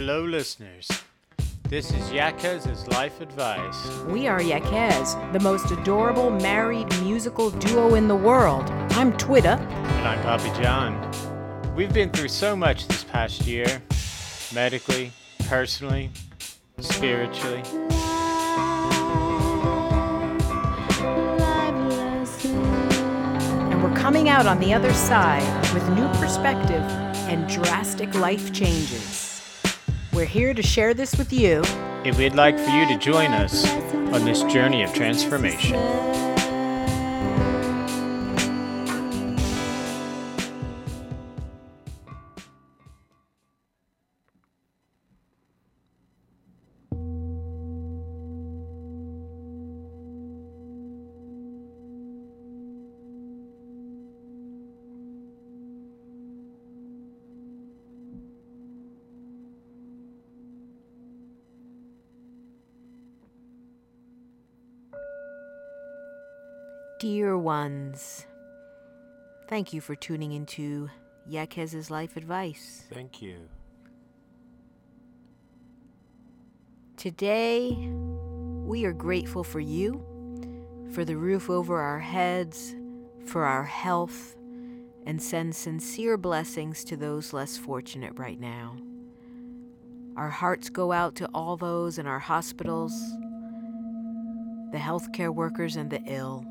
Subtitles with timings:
[0.00, 0.88] Hello, listeners.
[1.68, 3.88] This is Yakez's Life Advice.
[4.04, 8.70] We are Yakez, the most adorable married musical duo in the world.
[8.92, 9.58] I'm Twitter.
[9.58, 10.94] And I'm Poppy John.
[11.74, 13.82] We've been through so much this past year
[14.54, 15.10] medically,
[15.48, 16.10] personally,
[16.78, 17.64] spiritually.
[23.72, 26.84] And we're coming out on the other side with new perspective
[27.28, 29.27] and drastic life changes.
[30.18, 31.62] We're here to share this with you.
[32.04, 33.64] And we'd like for you to join us
[34.12, 35.76] on this journey of transformation.
[67.08, 68.26] Dear ones,
[69.48, 70.90] thank you for tuning into
[71.26, 72.84] Yakez's Life Advice.
[72.92, 73.48] Thank you.
[76.98, 80.04] Today, we are grateful for you,
[80.92, 82.74] for the roof over our heads,
[83.24, 84.36] for our health,
[85.06, 88.76] and send sincere blessings to those less fortunate right now.
[90.14, 92.92] Our hearts go out to all those in our hospitals,
[94.72, 96.44] the healthcare workers, and the ill.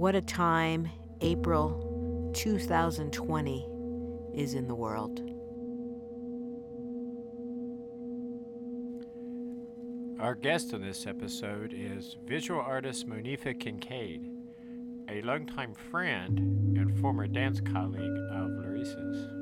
[0.00, 0.88] What a time
[1.20, 3.68] April 2020
[4.34, 5.20] is in the world.
[10.18, 14.26] Our guest on this episode is visual artist Monifa Kincaid,
[15.10, 19.39] a longtime friend and former dance colleague of Larissa's.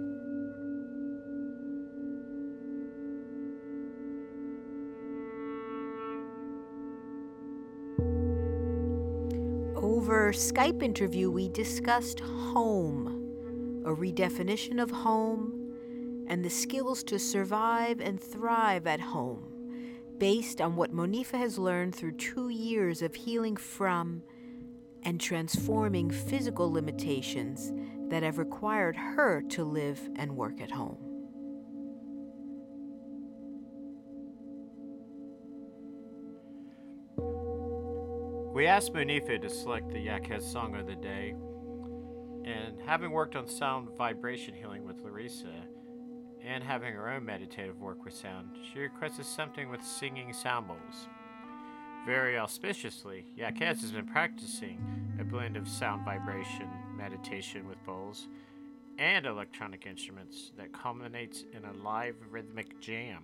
[10.09, 18.01] Over Skype interview, we discussed home, a redefinition of home, and the skills to survive
[18.01, 19.53] and thrive at home,
[20.17, 24.23] based on what Monifa has learned through two years of healing from
[25.03, 27.71] and transforming physical limitations
[28.11, 31.08] that have required her to live and work at home.
[38.59, 41.37] We asked Monifa to select the Yakez song of the day,
[42.45, 45.55] and having worked on sound vibration healing with Larissa,
[46.45, 51.07] and having her own meditative work with sound, she requested something with singing sound bowls.
[52.05, 54.81] Very auspiciously, Yakez has been practicing
[55.21, 58.27] a blend of sound vibration meditation with bowls
[58.99, 63.23] and electronic instruments that culminates in a live rhythmic jam.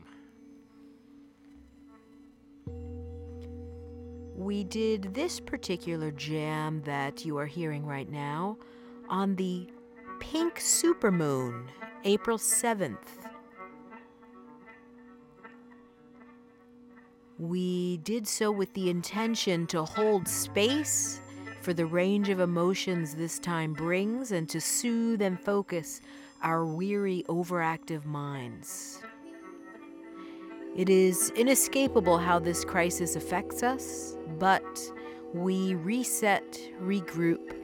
[4.37, 8.59] We did this particular jam that you are hearing right now
[9.09, 9.69] on the
[10.19, 11.67] pink supermoon,
[12.05, 12.97] April 7th.
[17.39, 21.21] We did so with the intention to hold space
[21.61, 26.01] for the range of emotions this time brings and to soothe and focus
[26.43, 29.01] our weary, overactive minds.
[30.77, 34.81] It is inescapable how this crisis affects us, but
[35.33, 37.55] we reset, regroup,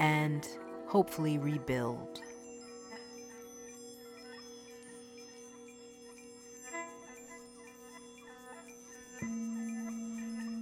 [0.00, 0.46] and
[0.86, 2.20] hopefully rebuild.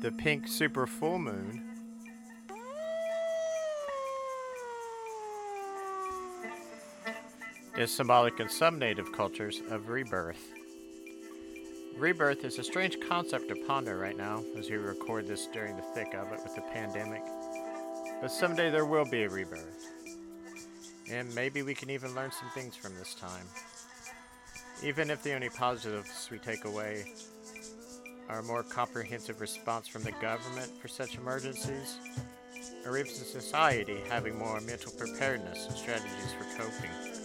[0.03, 1.63] The pink super full moon
[7.79, 10.56] is symbolic in some native cultures of rebirth.
[11.97, 15.83] Rebirth is a strange concept to ponder right now as we record this during the
[15.95, 17.23] thick of it with the pandemic.
[18.21, 19.93] But someday there will be a rebirth.
[21.11, 23.47] And maybe we can even learn some things from this time.
[24.85, 27.07] Even if the only positives we take away
[28.29, 31.97] are a more comprehensive response from the government for such emergencies,
[32.85, 37.16] or even society having more mental preparedness and strategies for coping.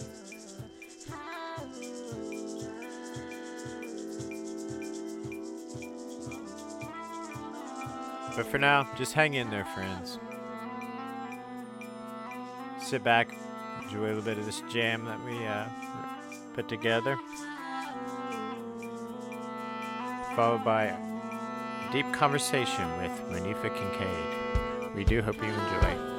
[8.34, 10.18] But for now, just hang in there, friends.
[12.80, 13.36] Sit back,
[13.82, 15.66] enjoy a little bit of this jam that we uh,
[16.54, 17.18] put together.
[20.34, 24.94] Followed by a deep conversation with Monifa Kincaid.
[24.94, 26.11] We do hope you enjoy.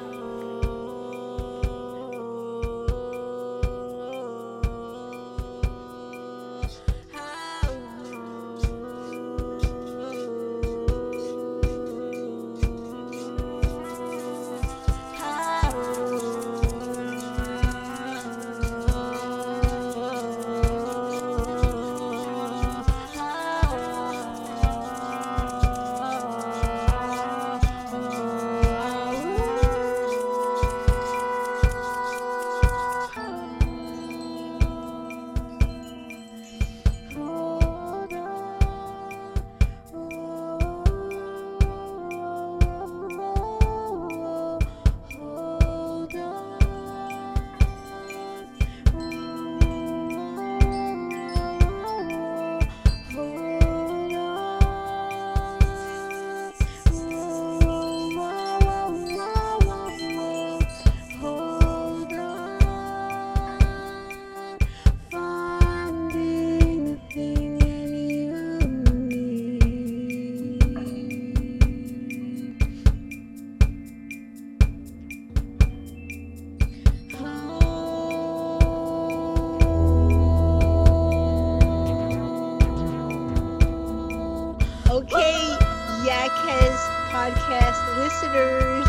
[87.14, 88.88] Podcast listeners,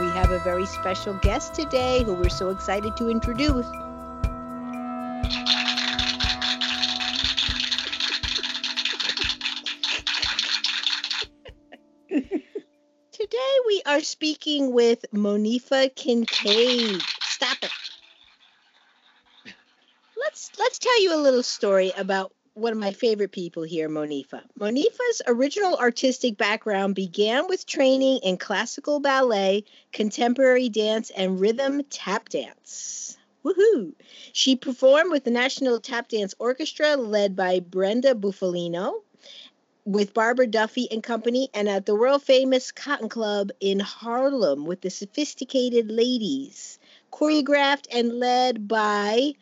[0.00, 3.66] we have a very special guest today who we're so excited to introduce.
[13.12, 17.02] Today we are speaking with Monifa Kincaid.
[17.24, 17.70] Stop it.
[20.16, 24.42] Let's let's tell you a little story about one of my favorite people here, Monifa.
[24.58, 32.30] Monifa's original artistic background began with training in classical ballet, contemporary dance, and rhythm tap
[32.30, 33.18] dance.
[33.44, 33.92] Woohoo!
[34.32, 39.02] She performed with the National Tap Dance Orchestra led by Brenda Bufalino,
[39.84, 44.80] with Barbara Duffy and Company, and at the world famous Cotton Club in Harlem with
[44.80, 46.78] the Sophisticated Ladies,
[47.12, 49.34] choreographed and led by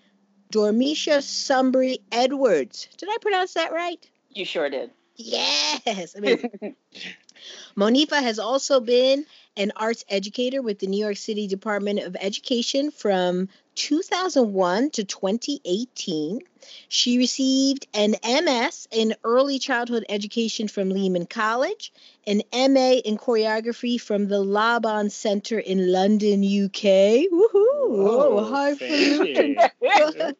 [0.55, 2.89] Dormeshia Sumbry Edwards.
[2.97, 3.99] Did I pronounce that right?
[4.31, 4.93] You sure did.
[5.17, 6.15] Yes.
[6.17, 6.77] I mean,
[7.77, 12.93] Monifa has also been an arts educator with the New York City Department of Education
[12.93, 16.41] from 2001 to 2018.
[16.89, 21.93] She received an MS in early childhood education from Lehman College,
[22.27, 27.29] an MA in choreography from the Laban Center in London, UK.
[27.31, 27.51] Woohoo!
[27.87, 29.57] Whoa, Oh, fancy.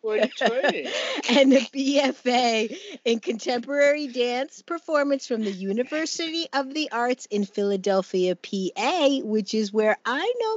[0.01, 0.87] What training.
[1.31, 8.37] and a BFA in contemporary dance performance from the University of the Arts in Philadelphia,
[8.37, 10.57] PA, which is where I know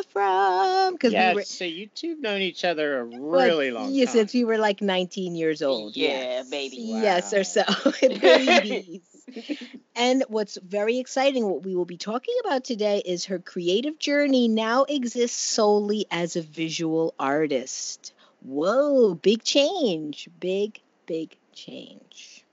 [0.00, 0.94] Monifa from.
[0.94, 3.90] Because Yes, we were so you two have known each other a like, really long
[3.92, 4.12] yeah, time.
[4.14, 5.96] since we were like 19 years old.
[5.96, 6.50] Yeah, yes.
[6.50, 6.76] baby.
[6.76, 7.64] Yes, or so.
[8.00, 9.00] Babies.
[9.96, 14.48] and what's very exciting, what we will be talking about today, is her creative journey
[14.48, 18.12] now exists solely as a visual artist.
[18.42, 20.28] Whoa, big change.
[20.40, 22.44] Big, big change.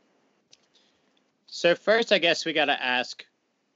[1.48, 3.26] So first, I guess we got to ask: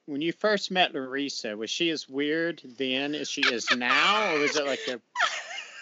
[0.05, 4.39] when you first met Larissa, was she as weird then as she is now, or
[4.39, 5.01] was it like a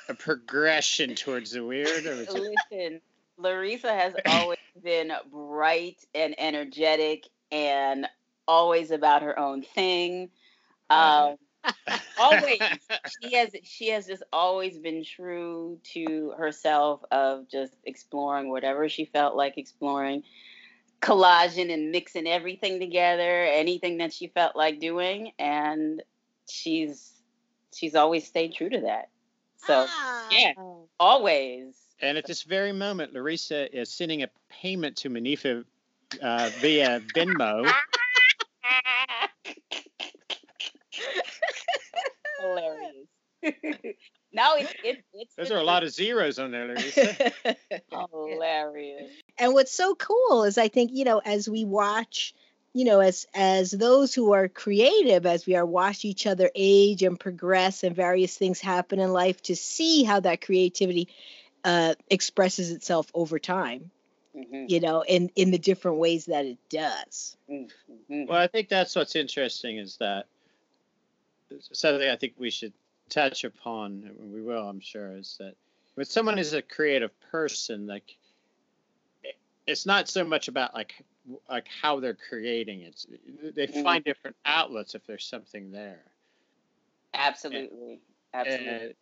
[0.10, 2.05] a progression towards the weird?
[2.05, 3.01] Or was it, Listen,
[3.38, 8.08] Larissa has always been bright and energetic and
[8.48, 10.29] always about her own thing.
[10.89, 11.38] Um,
[12.20, 12.60] always.
[13.22, 19.05] she has she has just always been true to herself of just exploring whatever she
[19.05, 20.24] felt like exploring
[21.01, 26.03] collaging and mixing everything together anything that she felt like doing and
[26.48, 27.12] she's
[27.74, 29.10] she's always stayed true to that
[29.65, 29.85] so
[30.31, 30.53] yeah.
[30.99, 35.63] always And at this very moment, Larissa is sending a payment to Monifa
[36.21, 37.71] uh, via Venmo.
[42.39, 43.07] hilarious
[44.33, 47.31] no it's it, it's Those are a lot of zeros on there, Larissa.
[47.91, 52.33] hilarious and what's so cool is I think, you know, as we watch,
[52.73, 57.03] you know, as as those who are creative, as we are watch each other age
[57.03, 61.09] and progress and various things happen in life to see how that creativity
[61.63, 63.91] uh, expresses itself over time,
[64.35, 67.35] Mhm, you know, in in the different ways that it does.
[67.49, 68.27] mhm.
[68.27, 70.27] Well, I think that's what's interesting is that
[71.71, 72.73] something I think we should
[73.09, 75.55] touch upon, and we will, I'm sure, is that
[75.95, 78.15] when someone is a creative person, like
[79.67, 81.10] it's not so much about like w-
[81.49, 83.05] like how they're creating it.
[83.55, 83.83] They Mhm.
[83.83, 86.03] find different outlets if there's something there.
[87.13, 88.01] Absolutely,
[88.33, 88.73] absolutely.
[88.73, 88.95] And,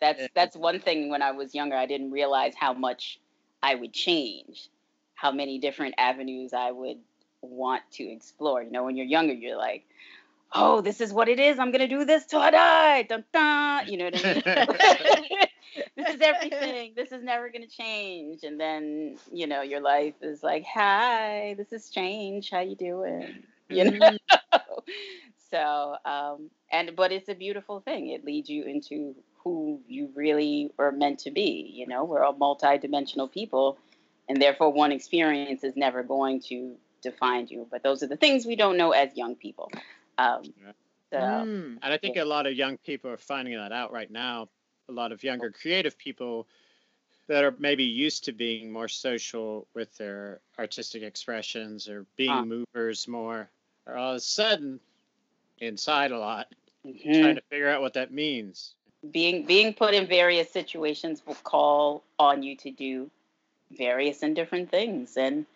[0.00, 1.08] that's and- that's one thing.
[1.10, 3.20] When I was younger, I didn't realize how much
[3.62, 4.68] I would change,
[5.14, 6.98] how many different avenues I would
[7.42, 8.62] want to explore.
[8.62, 9.84] You know, when you're younger, you're like,
[10.52, 11.58] "Oh, this is what it is.
[11.58, 13.88] I'm gonna do this till I die." Dun, dun.
[13.88, 14.42] You know what I mean?
[15.96, 16.92] this is everything.
[16.96, 18.42] This is never gonna change.
[18.42, 22.50] And then, you know, your life is like, "Hi, this is change.
[22.50, 24.16] How you doing?" You know.
[25.50, 28.08] so, um, and but it's a beautiful thing.
[28.10, 31.70] It leads you into who you really are meant to be.
[31.72, 33.78] You know, we're all multi-dimensional people,
[34.28, 37.66] and therefore, one experience is never going to define you.
[37.70, 39.70] But those are the things we don't know as young people.
[40.18, 40.72] Um, Yeah.
[41.12, 41.78] so, Mm.
[41.82, 44.48] And I think a lot of young people are finding that out right now.
[44.88, 46.46] A lot of younger creative people
[47.28, 52.44] that are maybe used to being more social with their artistic expressions or being Uh.
[52.44, 53.48] movers more
[53.86, 54.78] are all of a sudden
[55.58, 56.46] inside a lot,
[56.84, 57.02] mhm.
[57.02, 58.74] trying to figure out what that means.
[59.12, 63.08] being being put in various situations will call on you to do
[63.70, 65.46] various and different things and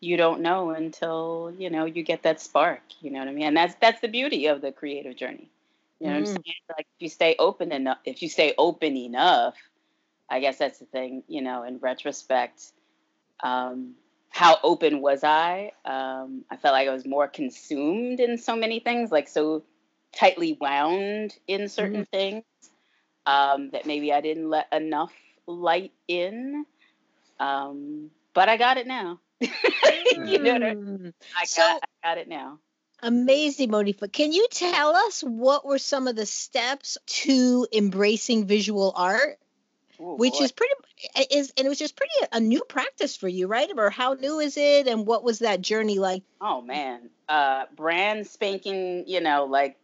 [0.00, 3.46] you don't know until you know you get that spark you know what i mean
[3.46, 5.48] and that's that's the beauty of the creative journey
[6.00, 6.26] you know what i'm Mm.
[6.26, 9.56] saying like if you stay open enough if you stay open enough
[10.30, 12.62] i guess that's the thing you know in retrospect
[13.42, 13.94] um
[14.30, 18.80] how open was i um i felt like i was more consumed in so many
[18.80, 19.64] things like so
[20.14, 22.44] tightly wound in certain things
[23.26, 25.12] um, that maybe I didn't let enough
[25.46, 26.64] light in.
[27.40, 29.20] Um, but I got it now.
[29.40, 31.12] you know what I, Mm.
[31.36, 32.58] I So- I got it now.
[33.02, 34.10] Amazing, Monifa.
[34.12, 39.38] Can you tell us what were some of the steps to embracing visual art,
[40.00, 40.44] Ooh, which boy.
[40.44, 40.74] is pretty
[41.30, 43.70] is and it was just pretty a new practice for you, right?
[43.76, 46.22] Or how new is it, and what was that journey like?
[46.40, 49.04] oh man, uh, brand spanking.
[49.06, 49.76] You know, like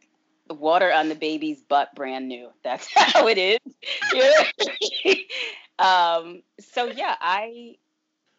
[0.49, 2.51] the water on the baby's butt, brand new.
[2.65, 3.59] That's how it is.
[5.79, 6.43] Um,
[6.73, 7.77] so yeah, I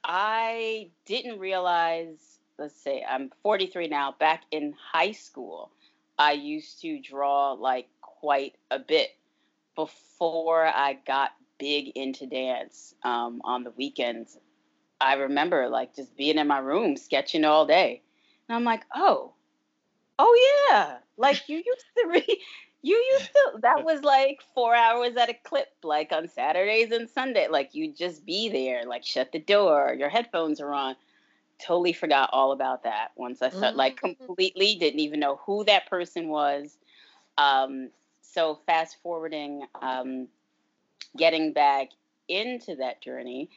[0.04, 2.18] I didn't realize.
[2.58, 4.16] Let's say I'm 43 now.
[4.20, 5.72] Back in high school,
[6.18, 9.10] I used to draw like quite a bit
[9.76, 14.38] before I got big into dance um, on the weekends.
[15.00, 18.02] I remember like just being in my room sketching all day,
[18.50, 19.34] and I'm like, oh,
[20.18, 22.38] oh yeah, like you used to read.
[22.84, 23.60] You used to.
[23.64, 27.48] That was like four hours at a clip, like on Saturdays and Sunday.
[27.50, 30.96] Like you'd just be there, like shut the door, your headphones are on.
[31.60, 33.78] Totally forgot all about that once I started.
[33.78, 34.18] Like Mm.
[34.18, 36.78] completely didn't even know who that person was.
[37.38, 37.90] Um,
[38.22, 40.28] so fast forwarding, um,
[41.16, 41.90] getting back
[42.28, 43.50] into that journey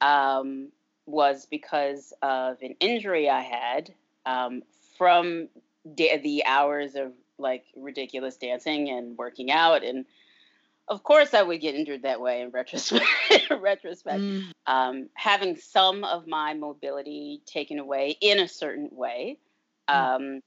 [0.00, 0.68] um,
[1.06, 3.94] was because of an injury I had
[4.26, 4.62] um,
[4.96, 5.48] from
[5.94, 10.04] da- the hours of like ridiculous dancing and working out and
[10.88, 13.04] of course I would get injured that way in retrospect.
[13.50, 14.20] retrospect.
[14.20, 14.52] Mm.
[14.66, 19.38] Um, having some of my mobility taken away in a certain way,
[19.86, 20.40] um,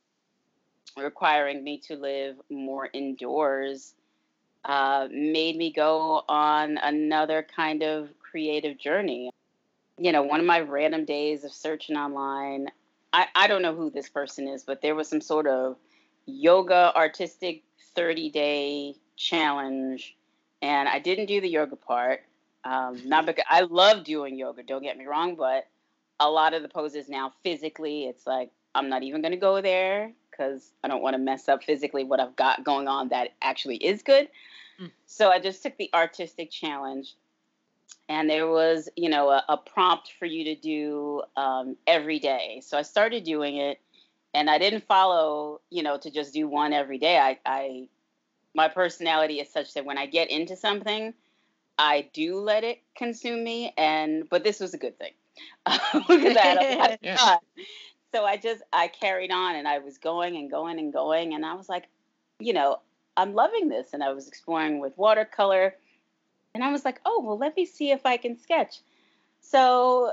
[0.97, 3.93] requiring me to live more indoors,
[4.65, 9.31] uh, made me go on another kind of creative journey.
[9.97, 12.67] You know, one of my random days of searching online,
[13.13, 15.77] I, I don't know who this person is, but there was some sort of
[16.25, 17.63] yoga artistic
[17.95, 20.15] 30 day challenge.
[20.61, 22.21] And I didn't do the yoga part.
[22.63, 25.67] Um, not because I love doing yoga, don't get me wrong, but
[26.19, 29.61] a lot of the poses now physically, it's like I'm not even going to go
[29.61, 33.29] there because I don't want to mess up physically what I've got going on that
[33.41, 34.29] actually is good.
[34.79, 34.91] Mm.
[35.05, 37.15] So I just took the artistic challenge,
[38.07, 42.61] and there was, you know, a, a prompt for you to do um, every day.
[42.63, 43.79] So I started doing it,
[44.33, 47.17] and I didn't follow, you know, to just do one every day.
[47.17, 47.87] I, I
[48.53, 51.13] my personality is such that when I get into something,
[51.77, 55.13] I do let it consume me, and but this was a good thing
[55.65, 57.15] because I had a lot of Yeah.
[57.17, 57.39] fun.
[58.13, 61.45] So I just I carried on, and I was going and going and going, and
[61.45, 61.87] I was like,
[62.39, 62.79] you know,
[63.17, 65.75] I'm loving this, and I was exploring with watercolor,
[66.53, 68.81] and I was like, oh well, let me see if I can sketch.
[69.39, 70.11] So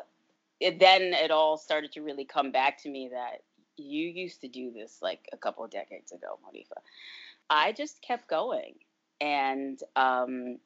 [0.61, 3.43] it, then it all started to really come back to me that
[3.77, 6.81] you used to do this like a couple of decades ago, Monifa.
[7.51, 8.75] I just kept going
[9.21, 10.59] and um,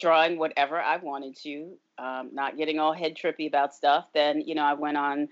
[0.00, 4.06] drawing whatever I wanted to, um, not getting all head trippy about stuff.
[4.14, 5.28] Then, you know, I went on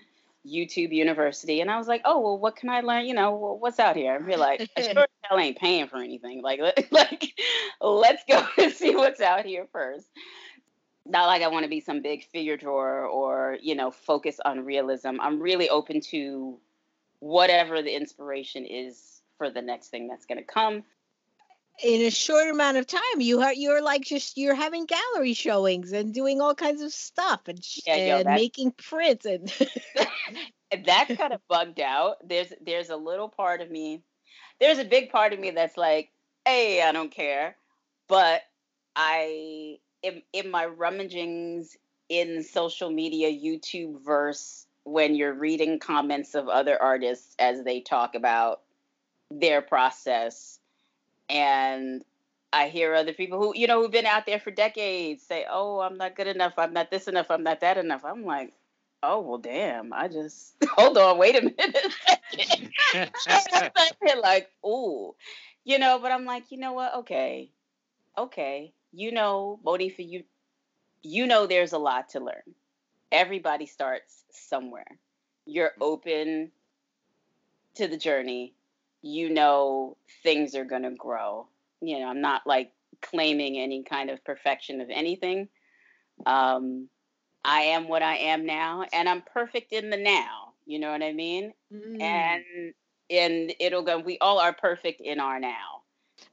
[0.47, 3.05] YouTube University and I was like, oh, well, what can I learn?
[3.05, 4.23] You know, what's out here?
[4.25, 6.41] We're like, I sure hell ain't paying for anything.
[6.41, 6.59] Like,
[6.91, 7.33] like,
[7.81, 10.07] let's go and see what's out here first.
[11.05, 14.65] Not like I want to be some big figure drawer or, you know, focus on
[14.65, 15.19] realism.
[15.19, 16.59] I'm really open to
[17.19, 20.83] whatever the inspiration is for the next thing that's going to come.
[21.83, 25.93] in a short amount of time you are you're like just you're having gallery showings
[25.93, 29.51] and doing all kinds of stuff and, Yeah, and making prints and
[30.85, 32.17] that's kind of bugged out.
[32.27, 34.03] There's there's a little part of me,
[34.59, 36.11] there's a big part of me that's like,
[36.45, 37.55] hey, I don't care.
[38.07, 38.41] But
[38.95, 41.77] I in, in my rummagings
[42.09, 48.15] in social media, YouTube verse, when you're reading comments of other artists as they talk
[48.15, 48.61] about
[49.31, 50.59] their process,
[51.29, 52.03] and
[52.51, 55.79] I hear other people who, you know, who've been out there for decades say, Oh,
[55.81, 58.03] I'm not good enough, I'm not this enough, I'm not that enough.
[58.03, 58.53] I'm like,
[59.03, 59.93] oh well damn.
[59.93, 61.17] I just hold on.
[61.17, 63.11] Wait a minute.
[64.21, 65.15] Like ooh.
[65.63, 66.95] You know but i'm like you know what?
[66.95, 67.51] Okay.
[68.17, 68.73] Okay.
[68.91, 70.23] You know monifa you
[71.01, 72.55] you know there's a lot to learn.
[73.11, 74.99] Everybody starts somewhere.
[75.45, 76.51] You're open
[77.75, 78.53] to the journey
[79.01, 81.47] you know things are going to grow
[81.81, 85.47] you know i'm not like claiming any kind of perfection of anything
[86.25, 86.89] um
[87.45, 90.53] I am what I am now, and I'm perfect in the now.
[90.65, 91.53] You know what I mean?
[91.73, 92.01] Mm.
[92.01, 92.43] And
[93.09, 93.99] and it'll go.
[93.99, 95.83] We all are perfect in our now.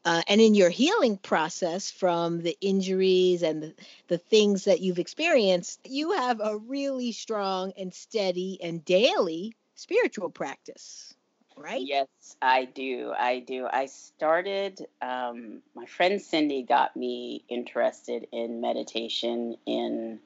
[0.05, 3.75] uh, and in your healing process from the injuries and the,
[4.09, 10.31] the things that you've experienced, you have a really strong and steady and daily spiritual
[10.31, 11.15] practice,
[11.57, 11.81] right?
[11.81, 12.07] Yes,
[12.41, 13.13] I do.
[13.19, 13.67] I do.
[13.71, 14.87] I started.
[15.01, 20.21] Um, my friend Cindy got me interested in meditation in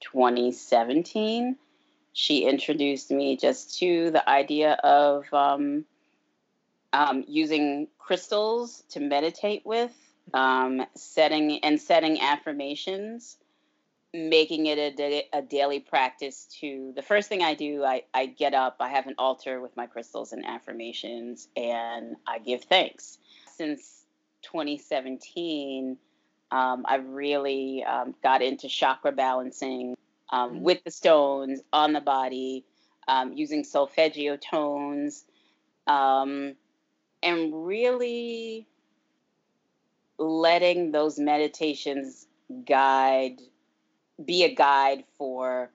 [0.00, 1.56] 2017.
[2.12, 5.84] She introduced me just to the idea of um,
[6.92, 9.92] um, using crystals to meditate with,
[10.34, 13.36] um, setting and setting affirmations,
[14.14, 16.46] making it a, a daily practice.
[16.60, 19.76] To the first thing I do, I, I get up, I have an altar with
[19.76, 23.18] my crystals and affirmations, and I give thanks.
[23.56, 24.04] Since
[24.42, 25.98] 2017,
[26.50, 29.96] um, I really um, got into chakra balancing
[30.30, 30.60] um, Mhm.
[30.60, 32.64] with the stones on the body,
[33.06, 35.24] um, using solfeggio tones,
[35.86, 36.54] um,
[37.22, 38.66] and really
[40.18, 42.26] letting those meditations
[42.64, 43.40] guide,
[44.24, 45.70] be a guide for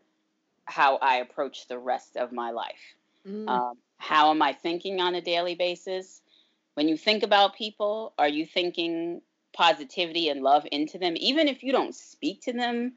[0.66, 2.96] how I approach the rest of my life.
[3.28, 3.48] Mm.
[3.48, 6.22] Um, how am I thinking on a daily basis?
[6.74, 9.22] When you think about people, are you thinking
[9.54, 12.94] positivity and love into them, even if you don't speak to them,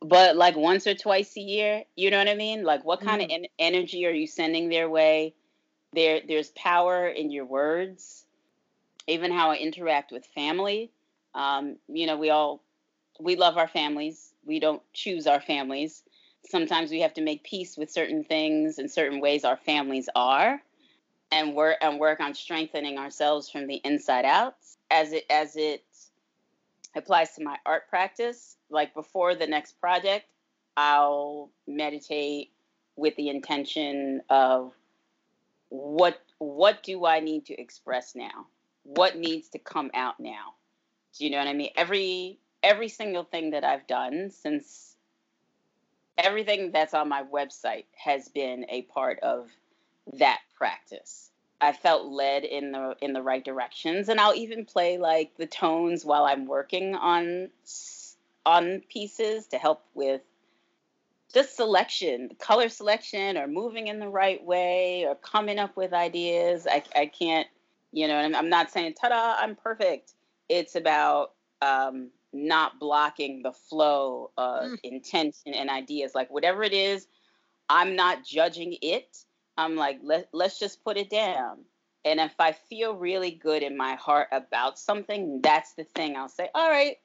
[0.00, 1.84] but like once or twice a year?
[1.96, 2.64] You know what I mean?
[2.64, 5.34] Like, what kind of en- energy are you sending their way?
[5.92, 8.24] There, there's power in your words.
[9.06, 10.92] Even how I interact with family.
[11.34, 12.62] Um, you know, we all
[13.20, 14.32] we love our families.
[14.44, 16.02] We don't choose our families.
[16.48, 20.60] Sometimes we have to make peace with certain things and certain ways our families are
[21.30, 24.56] and work and work on strengthening ourselves from the inside out.
[24.90, 25.84] As it as it
[26.96, 30.26] applies to my art practice like before the next project
[30.76, 32.50] i'll meditate
[32.96, 34.72] with the intention of
[35.68, 38.46] what what do i need to express now?
[38.82, 40.54] What needs to come out now?
[41.16, 41.70] Do you know what i mean?
[41.76, 44.90] Every every single thing that i've done since
[46.20, 49.48] everything that's on my website has been a part of
[50.14, 51.30] that practice.
[51.60, 55.46] I felt led in the in the right directions, and I'll even play like the
[55.46, 57.50] tones while I'm working on
[58.46, 60.22] on pieces to help with
[61.34, 66.66] just selection, color selection, or moving in the right way, or coming up with ideas.
[66.66, 67.46] I I can't,
[67.92, 70.14] you know, I'm not saying ta-da, I'm perfect.
[70.48, 74.80] It's about um, not blocking the flow of Mm.
[74.84, 76.14] intention and ideas.
[76.14, 77.06] Like whatever it is,
[77.68, 79.24] I'm not judging it.
[79.56, 81.64] I'm like, let, let's just put it down.
[82.04, 86.28] And if I feel really good in my heart about something, that's the thing I'll
[86.28, 86.98] say, all right,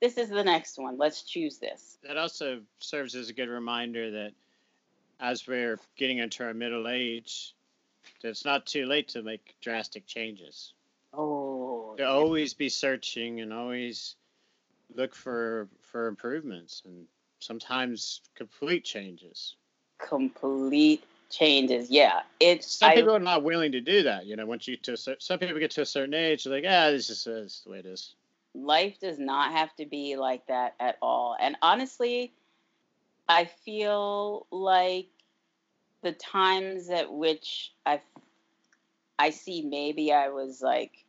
[0.00, 0.96] this is the next one.
[0.96, 1.98] Let's choose this.
[2.04, 4.32] That also serves as a good reminder that
[5.18, 7.54] as we're getting into our middle age,
[8.20, 10.72] that it's not too late to make drastic changes.
[11.12, 14.16] Oh, To always be searching and always
[14.96, 17.06] look for for improvements and
[17.40, 19.56] sometimes complete changes.
[19.98, 21.90] complete changes.
[21.90, 24.26] Yeah, it's Some I, people are not willing to do that.
[24.26, 26.90] You know, once you to some people get to a certain age, they're like, ah,
[26.90, 28.14] this is, this is the way it is.
[28.54, 31.36] life does not have to be like that at all.
[31.38, 32.32] And honestly,
[33.28, 35.08] I feel like
[36.02, 38.00] the times at which I
[39.18, 41.04] I see maybe I was like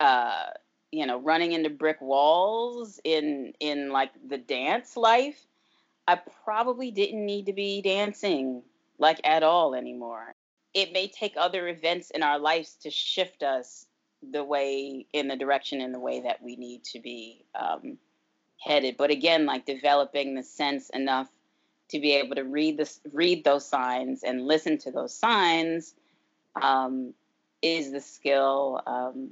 [0.00, 0.46] uh
[0.92, 5.46] you know running into brick walls in in like the dance life
[6.08, 8.62] I probably didn't need to be dancing
[8.98, 10.34] like at all anymore.
[10.72, 13.86] It may take other events in our lives to shift us
[14.22, 17.98] the way in the direction in the way that we need to be um,
[18.58, 18.96] headed.
[18.96, 21.28] But again, like developing the sense enough
[21.90, 25.94] to be able to read this, read those signs and listen to those signs
[26.60, 27.14] um,
[27.62, 29.30] is the skill um,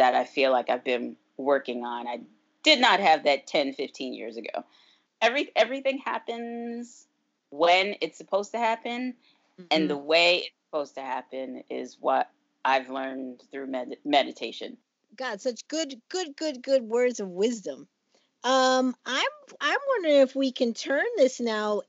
[0.00, 2.08] that I feel like I've been working on.
[2.08, 2.20] I
[2.62, 4.64] did not have that 10, 15 years ago.
[5.20, 7.06] Every everything happens
[7.50, 9.12] when it's supposed to happen,
[9.60, 9.64] mm-hmm.
[9.70, 12.30] and the way it's supposed to happen is what
[12.64, 14.78] I've learned through med- meditation.
[15.16, 17.86] God, such good, good, good, good words of wisdom.
[18.42, 21.82] Um, I'm I'm wondering if we can turn this now,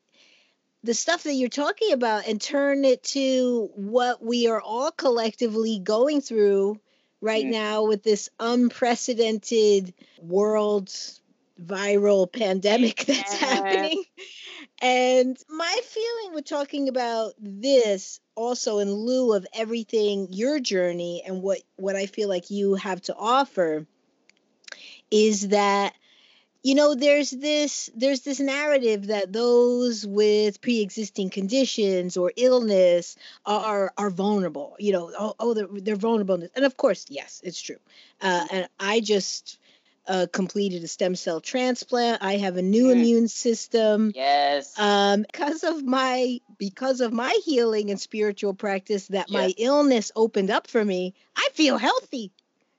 [0.84, 5.80] the stuff that you're talking about, and turn it to what we are all collectively
[5.80, 6.78] going through
[7.22, 7.54] right mm-hmm.
[7.54, 10.90] now with this unprecedented world
[11.64, 13.48] viral pandemic that's yeah.
[13.48, 14.04] happening.
[14.82, 21.44] And my feeling with talking about this also in lieu of everything your journey and
[21.44, 23.86] what what I feel like you have to offer
[25.12, 25.94] is that
[26.64, 33.92] you know there's this there's this narrative that those with pre-existing conditions or illness are
[33.98, 37.78] are vulnerable you know oh, oh they're, they're vulnerable and of course yes it's true.
[38.22, 39.58] Uh, and i just
[40.08, 42.24] uh, completed a stem cell transplant.
[42.24, 42.94] I have a new mm.
[42.94, 44.12] immune system.
[44.16, 44.78] Yes.
[44.78, 49.40] Um because of my because of my healing and spiritual practice that yes.
[49.40, 52.32] my illness opened up for me i feel healthy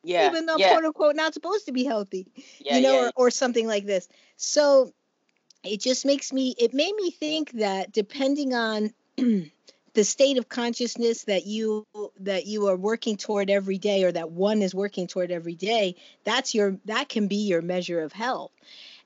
[0.02, 0.72] yeah, even though yeah.
[0.72, 2.26] quote unquote not supposed to be healthy,
[2.60, 3.10] yeah, you know, yeah.
[3.16, 4.08] or, or something like this.
[4.36, 4.92] So
[5.64, 8.92] it just makes me, it made me think that depending on
[9.94, 11.86] the state of consciousness that you
[12.20, 15.96] that you are working toward every day or that one is working toward every day
[16.24, 18.52] that's your that can be your measure of health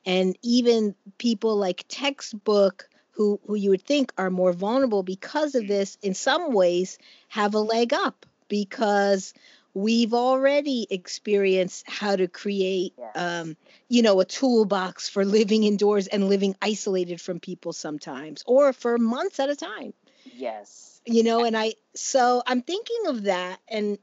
[0.04, 5.64] and even people like textbook who who you would think are more vulnerable because of
[5.64, 5.68] mm.
[5.68, 9.34] this in some ways have a leg up because
[9.76, 13.58] we've already experienced how to create um,
[13.90, 18.96] you know a toolbox for living indoors and living isolated from people sometimes or for
[18.96, 19.92] months at a time.
[20.34, 21.02] Yes.
[21.04, 23.98] You know and i so i'm thinking of that and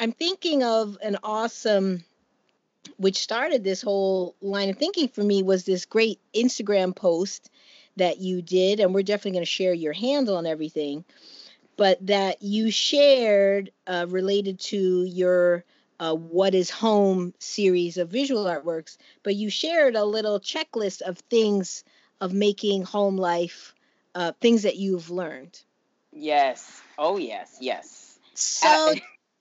[0.00, 2.04] i'm thinking of an awesome
[2.96, 7.50] which started this whole line of thinking for me was this great instagram post
[7.96, 11.04] that you did and we're definitely going to share your handle and everything
[11.78, 15.64] but that you shared uh, related to your
[16.00, 21.18] uh, What is Home series of visual artworks, but you shared a little checklist of
[21.30, 21.84] things
[22.20, 23.74] of making home life,
[24.16, 25.62] uh, things that you've learned.
[26.12, 26.82] Yes.
[26.98, 27.58] Oh, yes.
[27.60, 28.18] Yes.
[28.34, 28.94] So,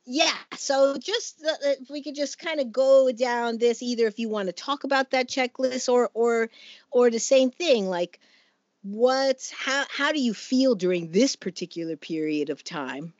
[0.05, 0.37] yeah.
[0.57, 4.29] So, just uh, if we could just kind of go down this, either if you
[4.29, 6.49] want to talk about that checklist or, or,
[6.91, 8.19] or the same thing, like,
[8.91, 13.13] what's how how do you feel during this particular period of time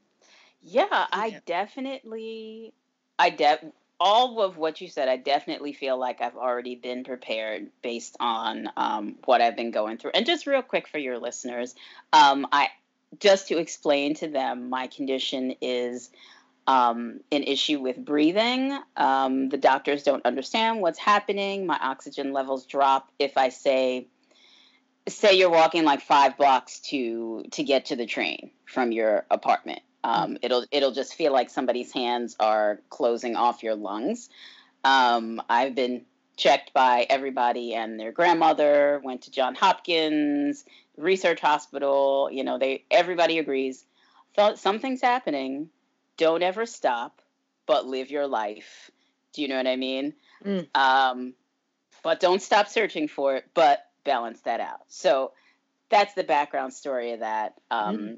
[0.61, 2.73] yeah i definitely
[3.19, 7.67] i de- all of what you said i definitely feel like i've already been prepared
[7.81, 11.75] based on um, what i've been going through and just real quick for your listeners
[12.13, 12.69] um, i
[13.19, 16.09] just to explain to them my condition is
[16.67, 18.77] um, an issue with breathing.
[18.97, 21.65] Um, the doctors don't understand what's happening.
[21.65, 24.07] My oxygen levels drop if I say
[25.07, 29.79] say you're walking like five blocks to to get to the train from your apartment.
[30.03, 30.37] Um, mm.
[30.41, 34.29] it'll it'll just feel like somebody's hands are closing off your lungs.
[34.83, 36.05] Um, i've been
[36.37, 40.63] checked by everybody and their grandmother went to john hopkins
[40.95, 43.85] research hospital you know they everybody agrees.
[44.35, 45.69] Thought something's happening.
[46.17, 47.21] Don't ever stop
[47.65, 48.91] but live your life.
[49.33, 50.13] Do you know what i mean?
[50.45, 50.67] Mm.
[50.75, 51.33] um,
[52.03, 53.45] but don't stop searching for it.
[53.53, 54.81] But balance that out.
[54.87, 55.33] So
[55.89, 58.13] that's the background story of that um, mm-hmm.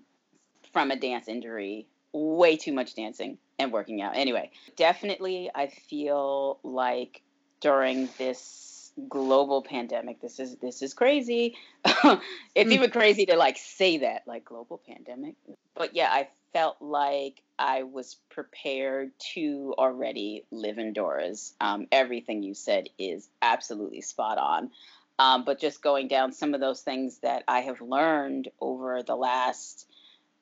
[0.72, 1.88] from a dance injury.
[2.14, 4.16] Way too much dancing and working out.
[4.16, 7.22] Anyway, definitely, I feel like
[7.60, 11.56] during this global pandemic, this is this is crazy.
[11.86, 12.74] it's mm.
[12.74, 15.36] even crazy to like say that, like global pandemic.
[15.76, 21.54] But yeah, I felt like I was prepared to already live indoors.
[21.62, 24.72] Um, everything you said is absolutely spot on.
[25.20, 29.18] Um, but just going down some of those things that I have learned over the
[29.18, 29.86] last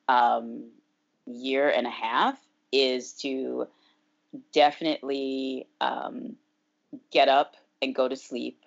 [0.08, 0.70] um,
[1.26, 2.38] year and a half
[2.70, 3.66] is to
[4.52, 6.36] definitely um,
[7.10, 8.60] get up and go to sleep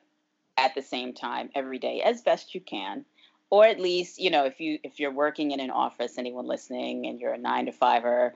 [0.58, 3.06] at the same time every day as best you can.
[3.50, 7.06] Or at least you know if you if you're working in an office anyone listening
[7.06, 8.34] and you're a nine to fiver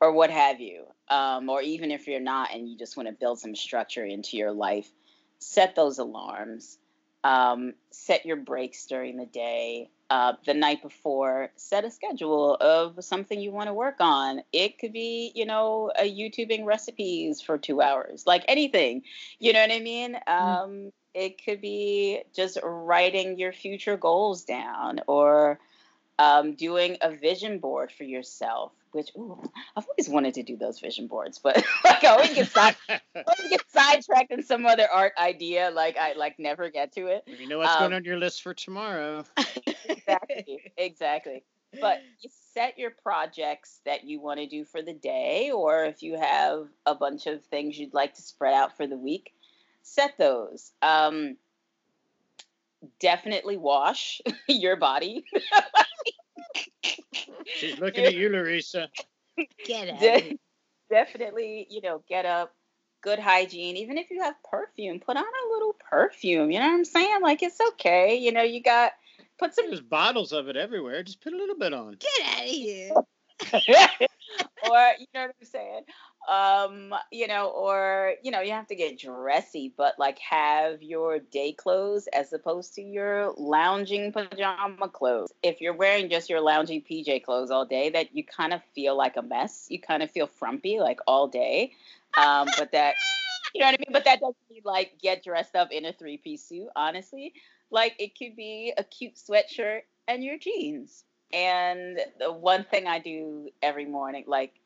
[0.00, 3.14] or what have you um, or even if you're not and you just want to
[3.14, 4.90] build some structure into your life
[5.38, 6.76] set those alarms
[7.24, 13.02] um, set your breaks during the day uh, the night before, set a schedule of
[13.04, 14.42] something you want to work on.
[14.52, 19.02] It could be, you know, a YouTubing recipes for two hours, like anything.
[19.38, 20.18] You know what I mean?
[20.28, 20.42] Mm.
[20.42, 25.60] Um, it could be just writing your future goals down or
[26.18, 29.40] um, doing a vision board for yourself which ooh,
[29.76, 33.50] I've always wanted to do those vision boards, but like I always get side, always
[33.50, 35.70] get sidetracked in some other art idea.
[35.70, 37.24] Like I like never get to it.
[37.26, 39.24] You know what's um, going on your list for tomorrow.
[39.88, 41.44] exactly, exactly.
[41.80, 46.02] But you set your projects that you want to do for the day, or if
[46.02, 49.32] you have a bunch of things you'd like to spread out for the week,
[49.82, 50.72] set those.
[50.82, 51.36] Um,
[52.98, 55.24] definitely wash your body.
[57.44, 58.88] She's looking at you, Larissa.
[59.66, 60.38] Get it.
[60.90, 62.54] definitely, you know, get up,
[63.02, 63.76] good hygiene.
[63.76, 66.50] Even if you have perfume, put on a little perfume.
[66.50, 67.22] You know what I'm saying?
[67.22, 68.16] Like it's okay.
[68.16, 68.92] You know, you got
[69.38, 69.66] put some.
[69.68, 71.02] There's bottles of it everywhere.
[71.02, 71.96] Just put a little bit on.
[71.98, 72.90] Get out of here.
[74.70, 75.82] or you know what I'm saying?
[76.30, 81.18] Um you know or you know you have to get dressy but like have your
[81.18, 85.32] day clothes as opposed to your lounging pajama clothes.
[85.42, 88.96] If you're wearing just your lounging pj clothes all day that you kind of feel
[88.96, 89.66] like a mess.
[89.70, 91.72] You kind of feel frumpy like all day.
[92.16, 92.98] Um but that
[93.52, 93.92] you know what i mean?
[93.92, 97.34] But that doesn't mean like get dressed up in a three piece suit honestly.
[97.72, 101.04] Like it could be a cute sweatshirt and your jeans.
[101.32, 104.59] And the one thing i do every morning like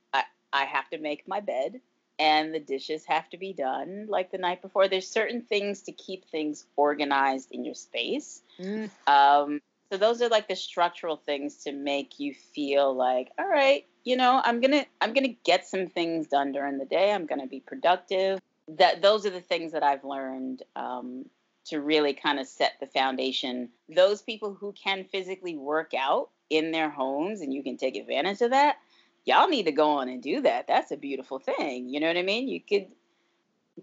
[0.55, 1.81] I have to make my bed
[2.19, 4.88] and the dishes have to be done like the night before.
[4.88, 8.43] There's certain things to keep things organized in your space.
[8.59, 8.90] Mm.
[9.07, 13.85] Um, so those are like the structural things to make you feel like, all right,
[14.05, 17.12] you know, I'm gonna I'm gonna get some things done during the day.
[17.12, 18.38] I'm gonna be productive.
[18.69, 21.27] That those are the things that I've learned um,
[21.67, 23.69] to really kind of set the foundation.
[23.95, 28.40] Those people who can physically work out in their homes and you can take advantage
[28.40, 28.77] of that
[29.25, 30.67] y'all need to go on and do that.
[30.67, 31.89] That's a beautiful thing.
[31.89, 32.49] You know what I mean?
[32.49, 32.89] You could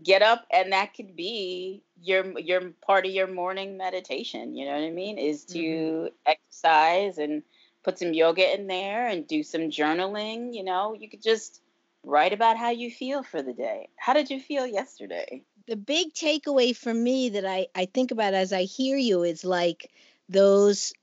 [0.03, 4.71] get up and that could be your your part of your morning meditation, you know
[4.71, 5.17] what I mean?
[5.17, 6.07] Is to mm-hmm.
[6.25, 7.43] exercise and
[7.83, 10.93] put some yoga in there and do some journaling, you know?
[10.93, 11.61] You could just
[12.03, 13.89] write about how you feel for the day.
[13.95, 15.43] How did you feel yesterday?
[15.67, 19.45] The big takeaway for me that I, I think about as I hear you is
[19.45, 19.91] like
[20.29, 20.93] those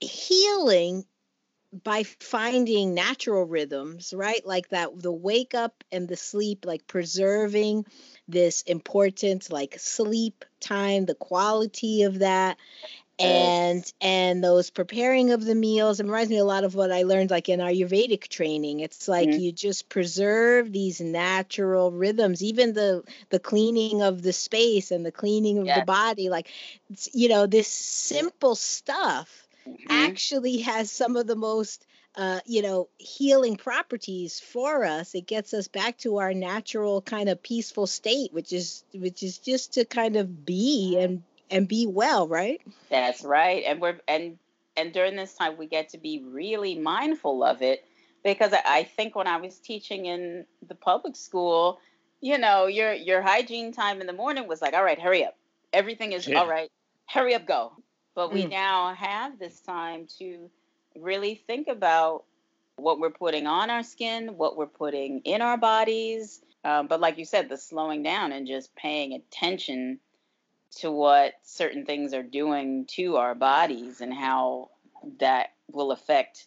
[0.00, 1.04] healing
[1.72, 4.44] by finding natural rhythms, right?
[4.44, 7.86] Like that, the wake up and the sleep, like preserving
[8.26, 12.58] this important, like sleep time, the quality of that.
[13.20, 17.02] And and those preparing of the meals it reminds me a lot of what I
[17.02, 18.80] learned like in Ayurvedic training.
[18.80, 19.40] It's like mm-hmm.
[19.40, 25.12] you just preserve these natural rhythms, even the the cleaning of the space and the
[25.12, 26.30] cleaning of the body.
[26.30, 26.48] Like
[27.12, 29.90] you know, this simple stuff mm-hmm.
[29.90, 35.54] actually has some of the most uh, you know healing properties for us it gets
[35.54, 39.84] us back to our natural kind of peaceful state which is which is just to
[39.84, 44.38] kind of be and and be well right that's right and we're and
[44.76, 47.84] and during this time we get to be really mindful of it
[48.22, 51.80] because I think when I was teaching in the public school,
[52.20, 55.36] you know, your your hygiene time in the morning was like, all right, hurry up.
[55.72, 56.40] Everything is yeah.
[56.40, 56.70] all right.
[57.06, 57.72] Hurry up, go.
[58.14, 58.50] But we mm.
[58.50, 60.50] now have this time to
[60.96, 62.24] really think about
[62.76, 66.40] what we're putting on our skin, what we're putting in our bodies.
[66.64, 70.00] Um, but like you said, the slowing down and just paying attention
[70.76, 74.70] to what certain things are doing to our bodies and how
[75.18, 76.46] that will affect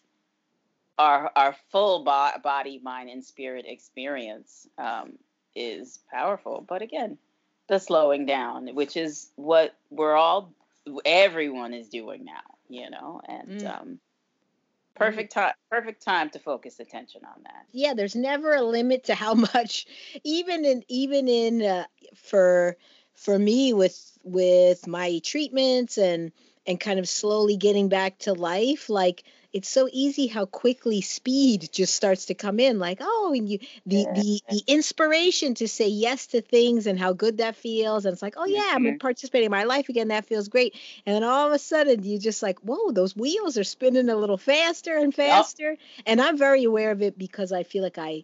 [0.98, 5.14] our our full bo- body, mind, and spirit experience um,
[5.56, 6.64] is powerful.
[6.68, 7.18] But again,
[7.68, 10.54] the slowing down, which is what we're all
[11.06, 13.80] everyone is doing now, you know, and mm.
[13.80, 14.00] um,
[14.96, 19.16] perfect time perfect time to focus attention on that yeah there's never a limit to
[19.16, 19.88] how much
[20.24, 22.78] even in even in uh, for
[23.16, 26.32] for me with with my treatments and
[26.66, 31.70] and kind of slowly getting back to life like it's so easy how quickly speed
[31.72, 35.88] just starts to come in like oh and you the the the inspiration to say
[35.88, 38.98] yes to things and how good that feels and it's like oh yeah i'm mm-hmm.
[38.98, 42.20] participating in my life again that feels great and then all of a sudden you
[42.20, 45.80] just like whoa those wheels are spinning a little faster and faster yep.
[46.06, 48.24] and i'm very aware of it because i feel like i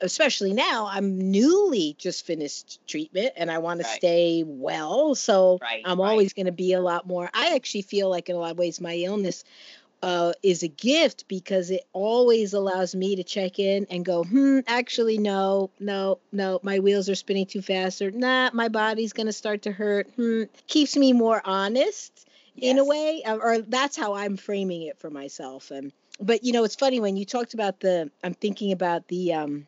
[0.00, 3.88] especially now i'm newly just finished treatment and i want right.
[3.88, 6.10] to stay well so right, i'm right.
[6.10, 8.58] always going to be a lot more i actually feel like in a lot of
[8.58, 9.44] ways my illness
[10.04, 14.58] uh, is a gift because it always allows me to check in and go, hmm,
[14.66, 19.28] actually, no, no, no, my wheels are spinning too fast, or nah, my body's going
[19.28, 20.06] to start to hurt.
[20.16, 24.98] Hmm, keeps me more honest in a way, uh, or that's how I'm framing it
[24.98, 25.70] for myself.
[25.70, 25.90] And
[26.20, 28.10] but you know, it's funny when you talked about the.
[28.22, 29.66] I'm thinking about the um,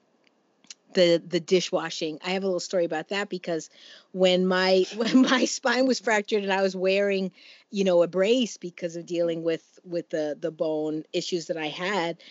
[0.97, 2.19] the the dishwashing.
[2.25, 3.71] I have a little story about that because
[4.13, 7.31] when my when my spine was fractured and I was wearing,
[7.71, 11.67] you know, a brace because of dealing with with the the bone issues that I
[11.69, 12.23] had,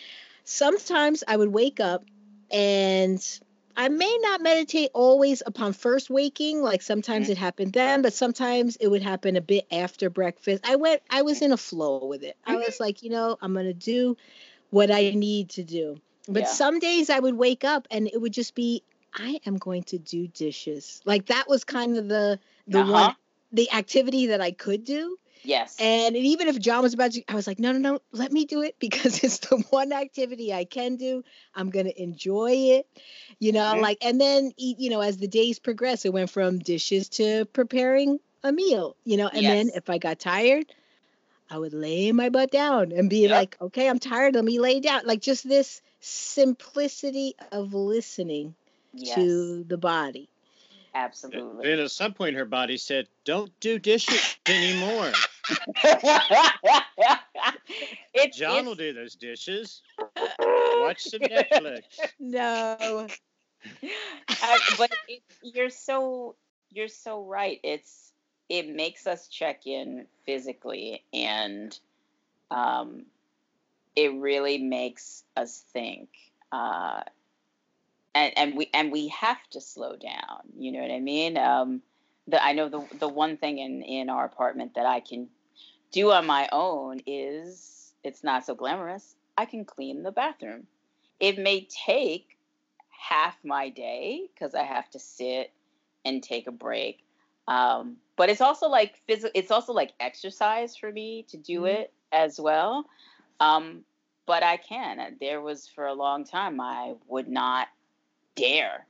[0.44, 2.04] sometimes I would wake up
[2.50, 3.22] and
[3.76, 8.76] I may not meditate always upon first waking, like sometimes it happened then, but sometimes
[8.76, 10.64] it would happen a bit after breakfast.
[10.66, 12.36] I went I was in a flow with it.
[12.44, 12.64] I Mhm.
[12.64, 14.16] was like, you know, I'm going to do
[14.70, 16.00] what I need to do.
[16.28, 16.48] But Yeah.
[16.48, 18.82] some days I would wake up and it would just be
[19.14, 21.00] I am going to do dishes.
[21.04, 23.12] Like that was kind of the the Uh-huh.
[23.12, 23.14] one
[23.52, 25.18] the activity that I could do.
[25.46, 25.76] Yes.
[25.78, 28.46] And even if John was about to, I was like, no, no, no, let me
[28.46, 31.22] do it because it's the one activity I can do.
[31.54, 32.86] I'm going to enjoy it,
[33.38, 33.80] you know, Mhm.
[33.80, 38.18] like, and then, you know, as the days progress, it went from dishes to preparing
[38.42, 40.66] a meal, you know, and then if I got tired,
[41.48, 43.30] I would lay my butt down and be Yep.
[43.30, 44.34] like, okay, I'm tired.
[44.34, 45.02] Let me lay down.
[45.04, 48.56] Like just this simplicity of listening
[48.92, 49.14] yes.
[49.14, 50.28] to the body.
[50.92, 51.70] Absolutely.
[51.70, 55.12] And at some point, her body said, "Don't do dishes anymore.
[58.14, 59.82] it's, John will do those dishes.
[60.38, 61.82] Watch some Netflix."
[62.18, 63.06] No.
[64.28, 66.36] I, but it, you're so
[66.70, 67.60] you're so right.
[67.62, 68.12] It's
[68.48, 71.76] it makes us check in physically, and
[72.50, 73.06] um,
[73.94, 76.08] it really makes us think.
[76.52, 77.00] Uh,
[78.14, 80.40] and and we and we have to slow down.
[80.58, 81.36] You know what I mean?
[81.36, 81.82] Um,
[82.28, 85.28] the I know the the one thing in in our apartment that I can
[85.92, 89.16] do on my own is it's not so glamorous.
[89.36, 90.66] I can clean the bathroom.
[91.20, 92.36] It may take
[92.90, 95.52] half my day because I have to sit
[96.04, 97.04] and take a break.
[97.48, 99.30] Um, but it's also like physical.
[99.34, 101.74] It's also like exercise for me to do Mhm.
[101.74, 102.86] it as well.
[103.40, 103.84] Um,
[104.26, 105.16] but I can.
[105.20, 107.68] There was for a long time I would not
[108.34, 108.86] dare,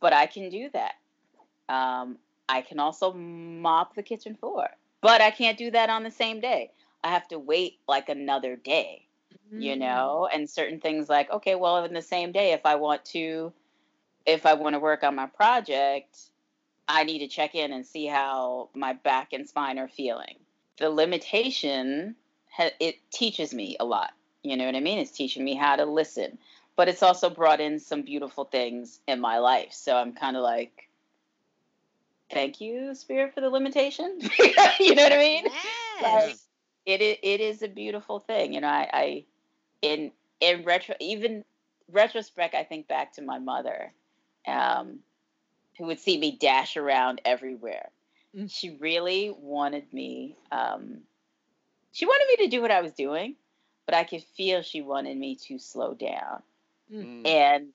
[0.00, 0.94] but I can do that.
[1.68, 2.18] Um,
[2.48, 4.68] I can also mop the kitchen floor,
[5.04, 6.72] but I can't do that on the same day.
[7.04, 9.04] I have to wait like another day
[9.56, 9.78] you Mm.
[9.78, 13.52] know and certain things like okay well in the same day if i want to
[14.26, 16.18] if i want to work on my project
[16.88, 20.36] i need to check in and see how my back and spine are feeling
[20.78, 22.16] the limitation
[22.80, 24.12] it teaches me a lot
[24.42, 26.38] you know what i mean it's teaching me how to listen
[26.76, 30.42] but it's also brought in some beautiful things in my life so i'm kind of
[30.42, 30.83] like
[32.34, 34.18] thank you spirit for the limitation
[34.80, 36.02] you know what i mean Yes.
[36.02, 36.38] like
[36.86, 39.24] it is, it is a beautiful thing you know i, I
[39.82, 41.44] in in retro even
[41.90, 43.92] retrospect i think back to my mother
[44.48, 45.00] um
[45.78, 47.90] who would see me dash around everywhere
[48.36, 48.50] Mm.
[48.50, 51.00] she really wanted me um
[51.92, 53.36] she wanted me to do what i was doing
[53.86, 56.42] but i could feel she wanted me to slow down
[56.92, 57.24] Mm.
[57.24, 57.68] and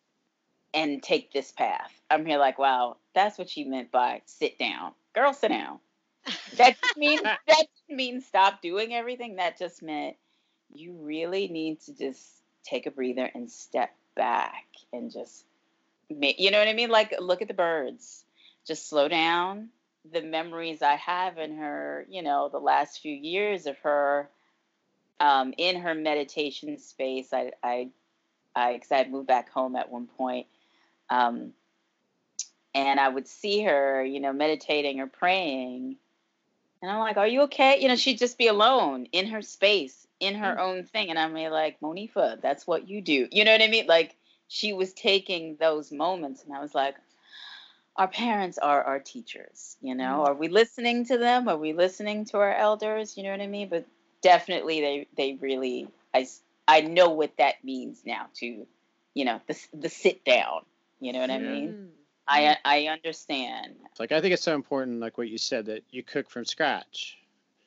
[0.74, 4.94] and take this path i'm here like wow that's what she meant by sit down
[5.16, 5.80] girl sit down
[6.58, 9.38] that means that just means stop doing everything.
[9.38, 10.16] That just meant
[10.74, 12.26] you really need to just
[12.64, 15.46] take a breather and step back and just,
[16.10, 16.90] you know what I mean?
[16.90, 18.26] Like look at the birds,
[18.68, 19.70] just slow down.
[20.12, 24.30] The memories I have in her, you know, the last few years of her,
[25.20, 27.34] um, in her meditation space.
[27.34, 27.90] I, I,
[28.56, 30.48] I, because I had moved back home at one point,
[31.10, 31.54] um,
[32.74, 35.98] and I would see her, you know, meditating or praying.
[36.82, 37.80] And I'm like, Are you okay?
[37.82, 41.10] You know, she'd just be alone in her space, in her own thing.
[41.10, 43.28] And I'm like, Monifa, that's what you do.
[43.32, 43.88] You know what I mean?
[43.88, 44.16] Like,
[44.48, 46.44] she was taking those moments.
[46.44, 46.96] And I was like,
[47.96, 49.78] Our parents are our teachers.
[49.82, 51.48] You know, are we listening to them?
[51.48, 53.18] Are we listening to our elders?
[53.18, 53.70] You know what I mean?
[53.70, 53.86] But
[54.22, 56.28] definitely, they, they really, I,
[56.68, 58.68] I know what that means now to,
[59.16, 60.62] you know, the, the sit down.
[61.00, 61.70] You know what I mean?
[61.70, 61.88] Mm.
[62.28, 63.76] I, I understand.
[63.98, 67.18] Like I think it's so important, like what you said, that you cook from scratch.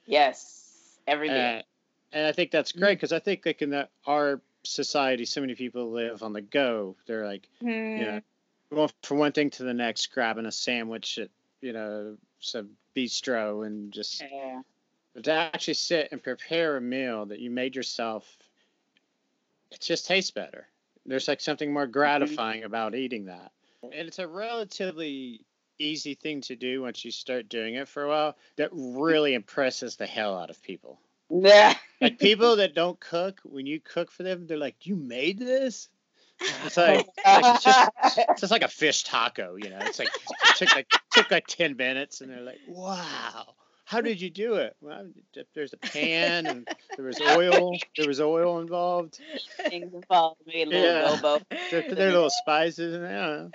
[0.07, 1.57] Yes, every day.
[1.57, 1.65] And,
[2.13, 2.81] and I think that's mm.
[2.81, 6.41] great because I think like in the, our society, so many people live on the
[6.41, 6.97] go.
[7.07, 8.23] They're like, you know, mm.
[8.73, 11.31] going from one thing to the next, grabbing a sandwich at,
[11.61, 14.63] you know, some bistro and just Yeah.
[15.15, 18.37] but to actually sit and prepare a meal that you made yourself,
[19.71, 20.69] it just tastes better.
[21.07, 21.93] There's like something more mm-hmm.
[21.93, 23.53] gratifying about eating that.
[23.83, 25.45] And it's a relatively
[25.79, 29.97] easy thing to do once you start doing it for a while that really impresses
[29.97, 30.99] the hell out of people.
[31.31, 31.75] Yeah.
[32.01, 35.89] Like people that don't cook, when you cook for them, they're like, "You made this?"
[36.41, 37.91] It's like, like, it's just
[38.29, 39.79] it's just like a fish taco, you know.
[39.83, 43.55] It's like it took like took like ten minutes, and they're like, "Wow,
[43.93, 44.75] how did you do it?
[44.81, 45.07] Well,
[45.55, 46.67] there's a pan and
[46.97, 47.77] there was oil.
[47.97, 49.21] There was oil involved.
[49.69, 51.03] Things involved, maybe a little Yeah.
[51.07, 51.45] elbow.
[51.71, 53.51] There, there are little spices in there.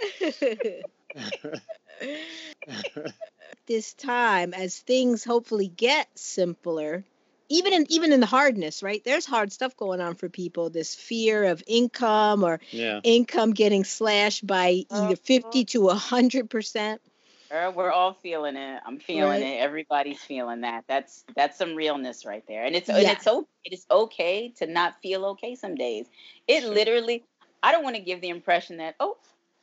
[3.66, 7.04] this time as things hopefully get simpler
[7.50, 10.94] even in even in the hardness right there's hard stuff going on for people this
[10.94, 13.00] fear of income or yeah.
[13.04, 15.16] income getting slashed by either uh-huh.
[15.24, 17.02] 50 to 100 percent
[17.50, 18.82] Girl, we're all feeling it.
[18.86, 19.42] I'm feeling Right.
[19.42, 19.60] it.
[19.60, 20.86] Everybody's feeling that.
[20.88, 22.66] That's that's some realness right there.
[22.66, 26.08] And it's and it's so it is okay to not feel okay some days.
[26.48, 26.74] It Sure.
[26.74, 27.24] literally
[27.64, 29.18] I don't want to give the impression that, oh,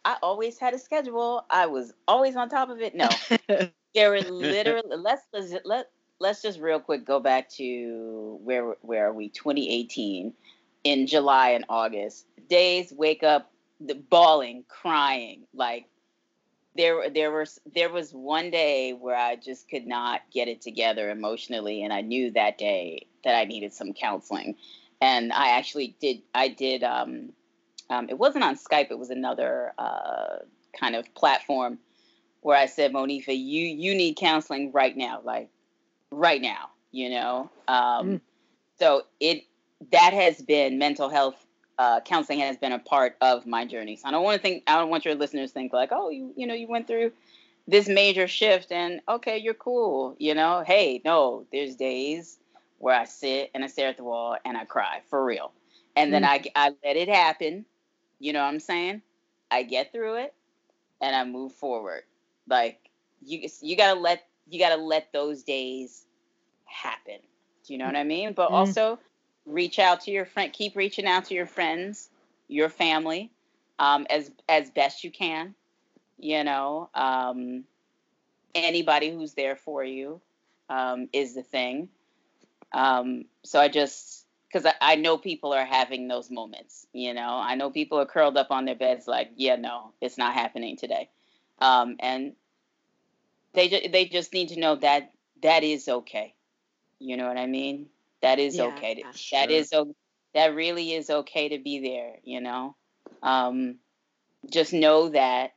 [0.04, 1.44] I always had a schedule.
[1.50, 2.94] I was always on top of it.
[2.94, 3.20] No.
[3.94, 9.08] there were literally let's let's let let's just real quick go back to where where
[9.08, 10.32] are we 2018
[10.84, 15.86] in July and August days wake up the bawling crying like
[16.76, 21.10] there there was there was one day where I just could not get it together
[21.10, 24.56] emotionally and I knew that day that I needed some counseling
[25.00, 27.30] and I actually did I did um,
[27.90, 30.38] um it wasn't on Skype it was another uh
[30.78, 31.78] kind of platform
[32.40, 35.48] where I said Monifa you you need counseling right now like
[36.10, 38.20] right now you know um Mm.
[38.78, 39.44] so it
[39.92, 41.36] that has been mental health
[41.78, 43.96] uh, counseling has been a part of my journey.
[43.96, 46.10] So I don't want to think I don't want your listeners to think like, oh,
[46.10, 47.12] you you know, you went through
[47.66, 50.16] this major shift and okay, you're cool.
[50.18, 52.38] You know, hey, no, there's days
[52.78, 55.52] where I sit and I stare at the wall and I cry for real,
[55.96, 57.64] and then I I let it happen.
[58.18, 59.02] You know what I'm saying?
[59.50, 60.34] I get through it
[61.00, 62.02] and I move forward.
[62.48, 62.78] Like
[63.22, 66.06] you you gotta let you gotta let those days
[66.64, 67.18] happen.
[67.66, 68.32] Do you know what I mean?
[68.32, 68.52] But Mm.
[68.52, 68.98] also
[69.46, 72.08] reach out to your friend keep reaching out to your friends
[72.48, 73.30] your family
[73.78, 75.54] um, as as best you can
[76.18, 77.64] you know um,
[78.54, 80.20] anybody who's there for you
[80.68, 81.88] um, is the thing.
[82.72, 87.38] Um, so i just because I, I know people are having those moments you know.
[87.42, 90.76] I know people are curled up on their beds like yeah no it's not happening
[90.76, 91.08] today.
[91.60, 92.32] Um, and
[93.52, 96.34] they, ju- they just need to know that that is okay.
[96.98, 97.86] You know what i mean
[98.24, 99.38] that is Yeah, okay to, sure.
[99.38, 99.96] that is o-
[100.34, 102.76] that really is okay to be there you know?
[103.22, 103.78] Um,
[104.50, 105.52] just know that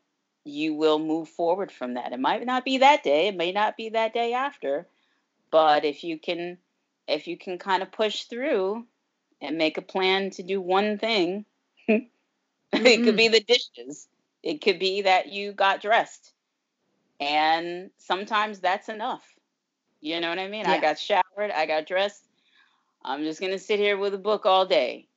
[0.45, 2.13] you will move forward from that.
[2.13, 4.88] It might not be that day it may not be that day after
[5.51, 6.59] but if you can
[7.07, 8.86] if you can kind of push through
[9.41, 11.45] and make a plan to do one thing
[12.74, 14.07] it could be the dishes.
[14.43, 16.34] It could be that you got dressed.
[17.20, 19.26] And sometimes that's enough.
[20.01, 20.65] You know what i mean?
[20.65, 22.26] I got showered i got dressed
[23.07, 25.07] i'm just going to sit here with a book all day.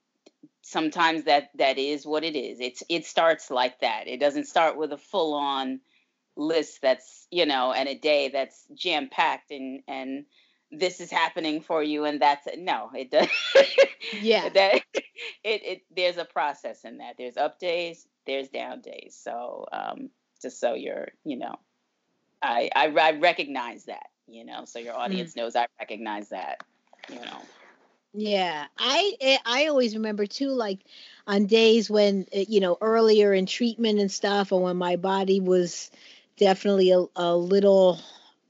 [0.63, 2.61] Sometimes that that is what it is.
[2.61, 4.07] It's it starts like that.
[4.07, 5.81] It doesn't start with a full on
[6.37, 10.25] list that's you know and a day that's jam packed and and
[10.71, 12.59] this is happening for you and that's it.
[12.59, 13.29] No it does
[14.23, 14.49] Yeah.
[14.55, 15.03] that it,
[15.45, 17.17] it there's a process in that.
[17.19, 19.19] There's up days there's down days.
[19.21, 20.11] So um
[20.41, 21.57] just so you're you know
[22.43, 26.63] i i, I recognize that you know so your audience knows i recognize that
[27.11, 27.43] you know
[28.13, 30.81] Yeah, I eh, I always remember too, like
[31.27, 35.41] on days when eh, you know earlier in treatment and stuff, or when my body
[35.41, 35.91] was
[36.37, 38.01] definitely a, a little,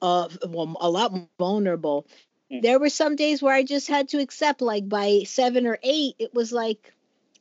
[0.01, 2.07] uh, well, a lot vulnerable.
[2.51, 2.61] Mm.
[2.63, 6.15] There were some days where I just had to accept, like by seven or eight,
[6.19, 6.95] it was like,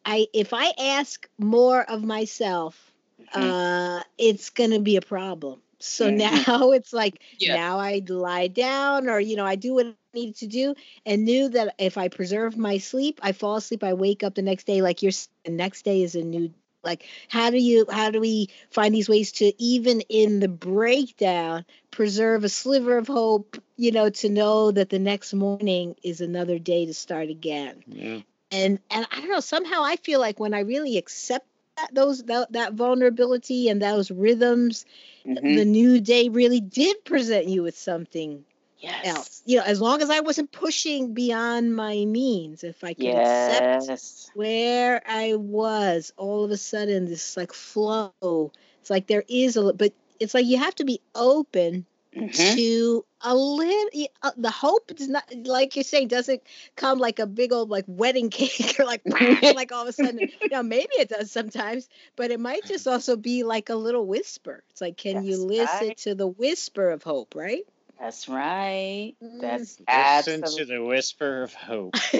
[0.05, 3.51] I if I ask more of myself, Mhm.
[3.53, 5.61] uh, it's gonna be a problem.
[5.80, 6.45] So Mhm.
[6.45, 7.55] now it's like Yeah.
[7.55, 10.75] now I lie down or you know I do what I need to do
[11.05, 14.41] and knew that if I preserve my sleep, I fall asleep, I wake up the
[14.41, 15.11] next day like you're
[15.45, 16.51] the next day is a new
[16.84, 21.65] like how do you how do we find these ways to even in the breakdown
[21.91, 26.57] preserve a sliver of hope, you know, to know that the next morning is another
[26.59, 28.21] day to start again Yeah.
[28.51, 31.47] and and I don't know somehow I feel like when I really accept
[31.91, 34.86] those that, that vulnerability and those rhythms
[35.25, 35.55] Mhm.
[35.55, 38.43] the new day really did present you with something
[38.80, 39.05] yes.
[39.05, 39.41] else.
[39.45, 43.91] You know as long as I wasn't pushing beyond my means if I could accept
[44.34, 48.51] where I was all of a sudden this like flow
[48.82, 51.86] it's like there is a but it's like you have to be open
[52.16, 52.55] Mhm.
[52.55, 56.41] to a little uh, the hope does not like you're saying doesn't
[56.76, 59.01] come like a big old like wedding cake or like
[59.53, 62.88] like all of a sudden you know maybe it does sometimes but it might just
[62.88, 65.97] also be like a little whisper it's like can you listen right.
[65.97, 67.66] to the whisper of hope right
[67.99, 69.39] that's right Mm.
[69.39, 71.95] that's Listen absolutely to the whisper of hope.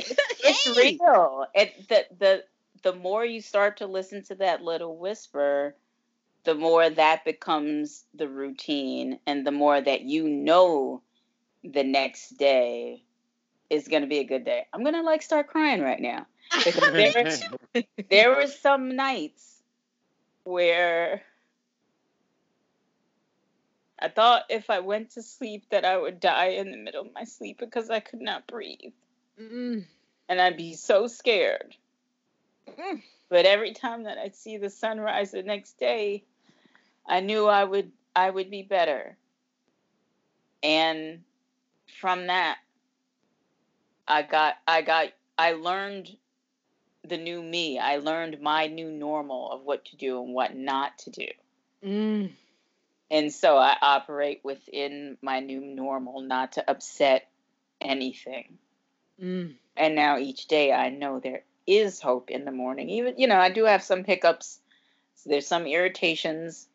[0.44, 1.46] it's real.
[1.54, 2.44] It the the
[2.84, 5.76] the more you start to listen to that little whisper,
[6.44, 11.02] the more that becomes the routine, and the more that you know
[11.64, 13.04] the next day
[13.70, 14.66] is going to be a good day.
[14.74, 16.26] I'm going to like start crying right now.
[16.94, 17.30] there,
[18.10, 19.62] there were some nights
[20.44, 21.22] where
[24.00, 27.14] I thought if I went to sleep that I would die in the middle of
[27.14, 28.94] my sleep because I could not breathe.
[29.40, 29.86] Mm.
[30.28, 31.76] And I'd be so scared.
[32.68, 33.02] Mm.
[33.30, 36.24] But every time that I'd see the sunrise the next day,
[37.08, 39.16] I knew I would I would be better.
[40.64, 41.24] And
[42.00, 42.58] from that
[44.08, 46.10] I got I got I learned
[47.08, 47.80] the new me.
[47.80, 51.28] I learned my new normal of what to do and what not to do.
[51.84, 52.32] Mm.
[53.12, 57.30] And so I operate within my new normal, not to upset
[57.82, 58.58] anything.
[59.22, 59.56] Mm.
[59.78, 62.90] And now each day I know there is hope in the morning.
[62.90, 64.60] Even, you know, I do have some hiccups.
[65.16, 66.68] So there's some irritations.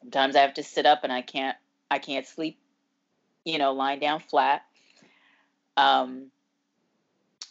[0.00, 1.56] Sometimes I have to sit up and I can't
[1.90, 2.58] I can't sleep,
[3.44, 4.64] you know, lying down flat.
[5.76, 6.30] Um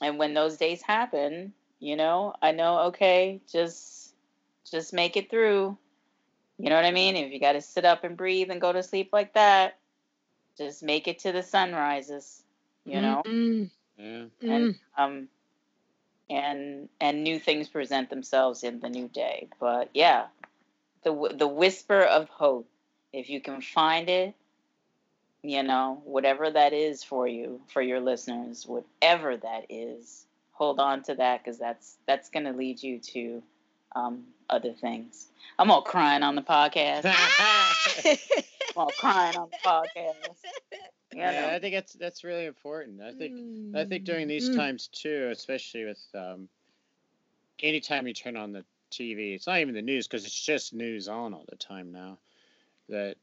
[0.02, 4.14] and when those days happen, you know, I know okay, just
[4.70, 5.78] just make it through
[6.58, 7.16] you know what I mean?
[7.16, 9.78] If you got to sit up and breathe and go to sleep like that,
[10.58, 12.44] just make it to the sunrises.
[12.86, 13.24] You know.
[13.26, 14.26] Mm-hmm.
[14.42, 14.56] Yeah.
[14.56, 15.28] And um,
[16.30, 19.48] and and new things present themselves in the new day.
[19.60, 20.28] But yeah,
[21.04, 22.68] the the whisper of hope.
[23.12, 24.34] If you can find it,
[25.44, 31.04] you know, whatever that is for you, for your listeners, whatever that is, hold on
[31.04, 33.44] to that because that's that's going to lead you to
[33.96, 35.28] um, other things.
[35.60, 37.06] I'm all crying on the podcast.
[38.06, 38.18] I'm
[38.78, 40.38] all crying on the podcast.
[41.16, 43.02] yeah, I think that's that's really important.
[43.02, 43.76] I think mm.
[43.76, 44.56] I think during these mm.
[44.56, 46.48] times too, especially with um,
[47.62, 51.08] anytime you turn on the TV, it's not even the news because it's just news
[51.08, 52.18] on all the time now.
[52.90, 53.16] That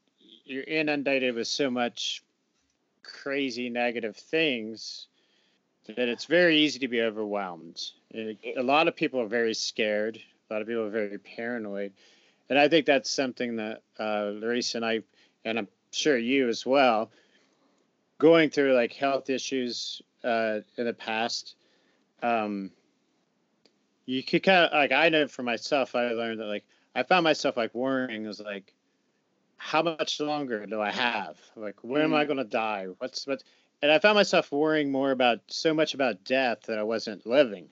[0.45, 2.23] you're inundated with so much
[3.03, 5.07] crazy negative things
[5.87, 7.81] that it's very easy to be overwhelmed.
[8.13, 10.21] A lot of people are very scared
[10.51, 11.93] a lot of people are very paranoid,
[12.49, 15.01] and I think that's something that uh, Larissa and I,
[15.45, 17.09] and I'm sure you as well,
[18.21, 21.55] going through like health issues uh, in the past.
[22.21, 22.69] Um,
[24.05, 26.63] you could kind of like I know for myself, I learned that like
[26.95, 28.73] I found myself like worrying was like,
[29.57, 31.37] how much longer do I have?
[31.55, 32.05] Like, when mm.
[32.05, 32.27] am I mm.
[32.27, 32.87] going to die?
[32.99, 33.43] What's what?
[33.81, 37.69] And I found myself worrying more about so much about death that I wasn't living.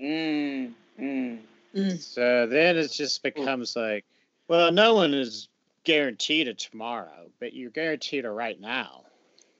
[0.00, 0.72] Mm.
[0.98, 1.40] Mm.
[1.76, 1.98] Mm.
[2.00, 4.06] So then it just becomes like,
[4.48, 5.48] well, no one is
[5.84, 9.02] guaranteed a tomorrow, but you're guaranteed a right now.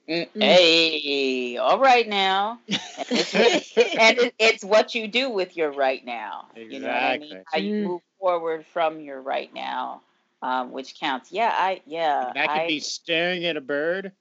[0.09, 0.27] Mm.
[0.35, 2.59] Hey, all right now.
[2.67, 2.77] and,
[3.09, 6.47] it's, and it's, what you do with your right now.
[6.55, 6.75] Exactly.
[6.75, 7.43] You know what I mean?
[7.45, 7.87] How you mm.
[7.87, 10.01] move forward from your right now,
[10.41, 11.31] um, which counts.
[11.31, 12.27] Yeah, I yeah.
[12.27, 14.11] And that could I, be staring at a bird,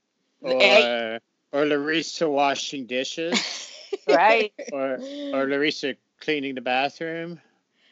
[0.43, 1.19] or hey.
[1.53, 3.71] or Larissa washing dishes,
[4.09, 4.53] right?
[4.73, 4.99] Or
[5.33, 7.41] or Larissa cleaning the bathroom.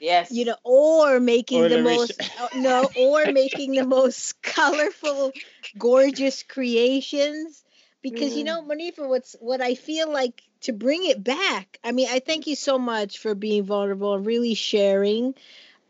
[0.01, 0.30] Yes.
[0.30, 5.32] You know, or making or the most uh, no, or making the most colorful,
[5.76, 7.64] gorgeous creations.
[8.03, 8.38] Because mm.
[8.38, 11.78] you know, Monifa, what's what I feel like to bring it back.
[11.84, 15.34] I mean, I thank you so much for being vulnerable and really sharing.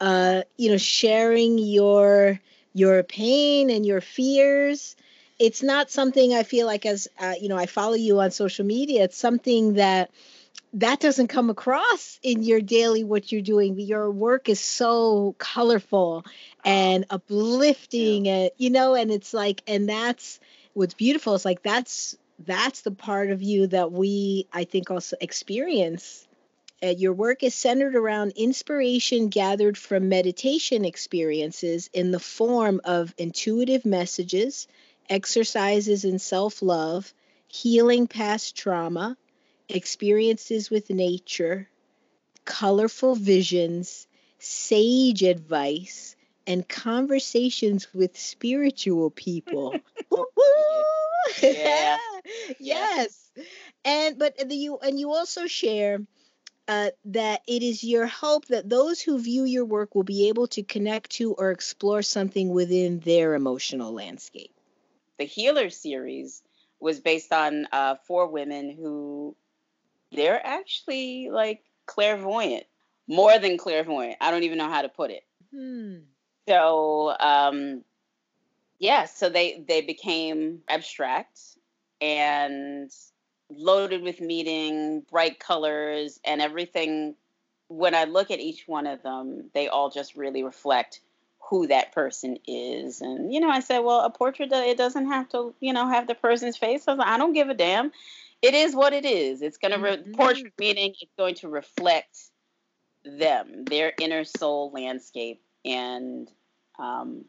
[0.01, 2.41] Uh, you know, sharing your
[2.73, 4.95] your pain and your fears.
[5.39, 8.65] It's not something I feel like as uh, you know, I follow you on social
[8.65, 9.05] media.
[9.05, 10.11] It's something that
[10.75, 16.25] that doesn't come across in your daily what you're doing your work is so colorful
[16.65, 18.33] and uplifting yeah.
[18.33, 20.39] and you know and it's like and that's
[20.79, 22.17] what's beautiful is like that's
[22.47, 26.25] that's the part of you that we i think also experience.
[26.81, 33.13] Uh, your work is centered around inspiration gathered from meditation experiences in the form of
[33.19, 34.69] intuitive messages
[35.11, 37.13] exercises in self-love
[37.49, 39.17] healing past trauma
[39.69, 41.69] experiences with nature,
[42.45, 44.07] colorful visions,
[44.39, 46.15] sage advice,
[46.49, 49.79] and conversations with spiritual people.
[51.43, 51.99] yeah.
[52.59, 53.31] yes.
[53.85, 56.01] And but the, you and you also share
[56.67, 60.47] uh, that it is your hope that those who view your work will be able
[60.49, 64.53] to connect to or explore something within their emotional landscape.
[65.19, 66.43] The Healer series
[66.81, 69.37] was based on uh, four women who
[70.13, 72.65] they're actually like clairvoyant,
[73.07, 74.17] more than clairvoyant.
[74.21, 75.25] I don't even know how to put it.
[75.55, 75.99] Hmm.
[76.49, 77.85] So, um,
[78.79, 81.39] yeah, so they they became abstract
[82.01, 82.91] and
[83.51, 87.15] loaded with meaning, bright colors, and everything.
[87.69, 91.01] When I look at each one of them, they all just really reflect
[91.51, 93.03] who that person is.
[93.03, 96.07] And you know, I said, well, a portrait it doesn't have to, you know, have
[96.07, 96.89] the person's face.
[96.89, 97.93] I like, I don't give a damn.
[98.41, 99.43] It is what it is.
[99.43, 100.13] It's going to re- mm-hmm.
[100.13, 102.17] portrait meaning it's going to reflect
[103.05, 106.31] them, their inner soul landscape, and
[106.79, 107.25] um,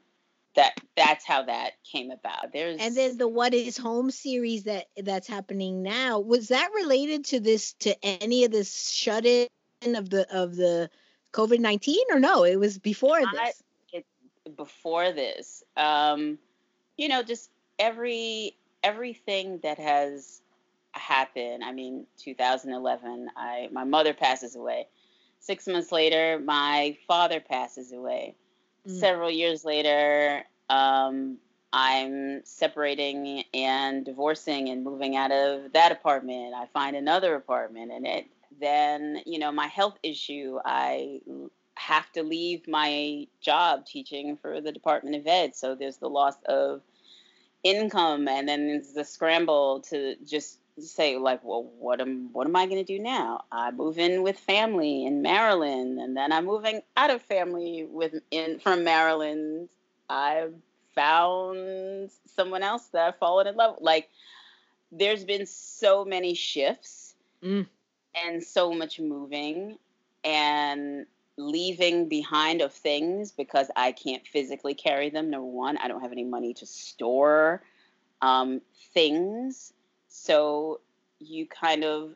[0.55, 2.51] that that's how that came about.
[2.53, 7.25] There's and then the What Is Home series that that's happening now was that related
[7.25, 9.47] to this to any of this shut in
[9.95, 10.89] of the of the
[11.33, 12.43] COVID nineteen or no?
[12.43, 13.29] It was before this.
[13.39, 13.53] I,
[13.93, 14.05] it,
[14.55, 16.39] before this, um,
[16.97, 20.41] you know, just every everything that has
[20.91, 21.63] happened.
[21.63, 24.87] I mean, 2011, I my mother passes away.
[25.39, 28.35] Six months later, my father passes away.
[28.89, 28.99] Mm.
[28.99, 31.37] Several years later, um,
[31.71, 36.53] I'm separating and divorcing and moving out of that apartment.
[36.55, 38.25] I find another apartment, and it
[38.59, 40.57] then you know my health issue.
[40.65, 41.21] I
[41.75, 46.35] have to leave my job teaching for the Department of Ed, so there's the loss
[46.47, 46.81] of
[47.63, 52.55] income, and then there's the scramble to just say like, well, what am what am
[52.55, 53.43] I going to do now?
[53.51, 58.15] I move in with family in Maryland, and then I'm moving out of family with
[58.31, 59.69] in from Maryland.
[60.09, 60.47] I
[60.95, 63.77] found someone else that I've fallen in love.
[63.79, 64.09] Like,
[64.91, 67.65] there's been so many shifts mm.
[68.15, 69.77] and so much moving
[70.23, 71.05] and
[71.37, 75.29] leaving behind of things because I can't physically carry them.
[75.29, 77.61] Number one, I don't have any money to store
[78.21, 78.61] um,
[78.93, 79.73] things
[80.09, 80.81] so
[81.19, 82.15] you kind of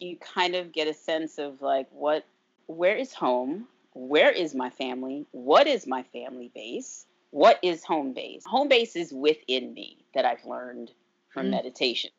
[0.00, 2.24] you kind of get a sense of like what
[2.66, 3.66] where is home?
[3.92, 5.26] Where is my family?
[5.30, 7.06] What is my family base?
[7.30, 8.44] What is home base?
[8.46, 10.90] Home base is within me that i've learned
[11.28, 11.50] from mm.
[11.50, 12.10] meditation.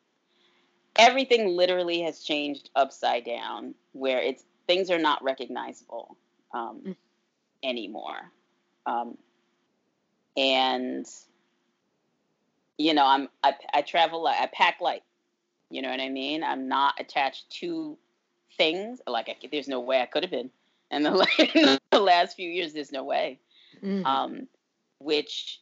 [0.96, 6.16] Everything literally has changed upside down where it's things are not recognizable
[6.54, 6.96] um, mm.
[7.62, 8.32] anymore.
[8.86, 9.18] Um,
[10.36, 11.06] and
[12.78, 15.02] you know, I'm I, I travel light, I pack light.
[15.70, 16.44] You know what I mean?
[16.44, 17.98] I'm not attached to
[18.56, 19.00] things.
[19.06, 20.50] Like I, there's no way I could have been.
[20.90, 23.40] And the, the last few years, there's no way.
[23.82, 24.06] Mm-hmm.
[24.06, 24.48] Um,
[25.00, 25.60] which,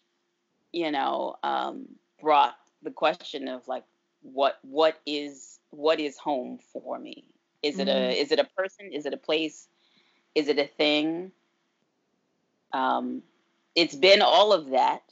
[0.72, 1.86] you know, um,
[2.20, 3.84] brought the question of like,
[4.22, 7.24] what what is what is home for me?
[7.62, 8.10] Is it mm-hmm.
[8.10, 8.92] a is it a person?
[8.92, 9.68] Is it a place?
[10.34, 11.32] Is it a thing?
[12.72, 13.22] Um,
[13.74, 15.02] it's been all of that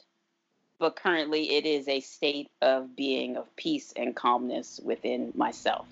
[0.83, 5.87] but currently it is a state of being of peace and calmness within myself.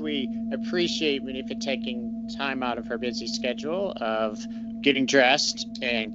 [0.00, 4.38] we appreciate for taking time out of her busy schedule of
[4.82, 6.12] getting dressed and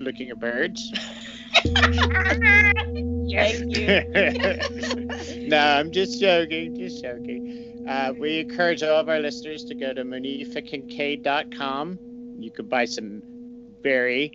[0.00, 0.92] looking at birds.
[3.30, 4.02] Thank you.
[5.48, 7.84] no, I'm just joking, just joking.
[7.88, 11.98] Uh, we encourage all of our listeners to go to monifakincaid.com.
[12.38, 13.22] You could buy some
[13.82, 14.32] very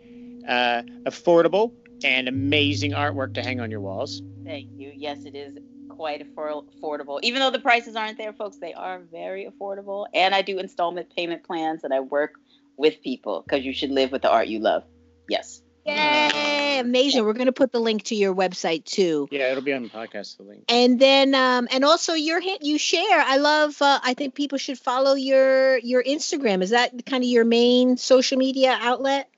[0.48, 4.22] uh, affordable and amazing artwork to hang on your walls.
[4.44, 4.92] Thank you.
[4.96, 5.58] Yes, it is
[5.96, 7.20] quite affordable.
[7.24, 10.06] Even though the prices aren't there, folks, they are very affordable.
[10.14, 12.36] And I do installment payment plans and I work
[12.78, 14.84] with people because you should live with the art you love.
[15.30, 15.62] Yes.
[15.86, 16.80] Yay!
[16.80, 17.26] Amazing.
[17.26, 19.28] We're going to put the link to your website too.
[19.32, 20.38] Yeah, it'll be on the podcast.
[20.38, 20.64] The link.
[20.70, 23.04] And then, um, and also your you share.
[23.20, 23.82] I love.
[23.82, 26.62] Uh, I think people should follow your your Instagram.
[26.62, 29.30] Is that kind of your main social media outlet?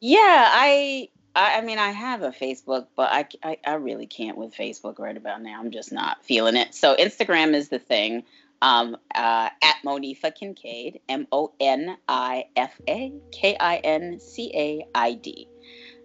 [0.00, 4.38] Yeah, I I, I mean, I have a Facebook, but I, I, I really can't
[4.38, 5.60] with Facebook right about now.
[5.60, 6.74] I'm just not feeling it.
[6.74, 8.24] So Instagram is the thing.
[8.62, 14.50] Um, uh, at Monifa Kincaid, M O N I F A K I N C
[14.54, 15.46] A I D.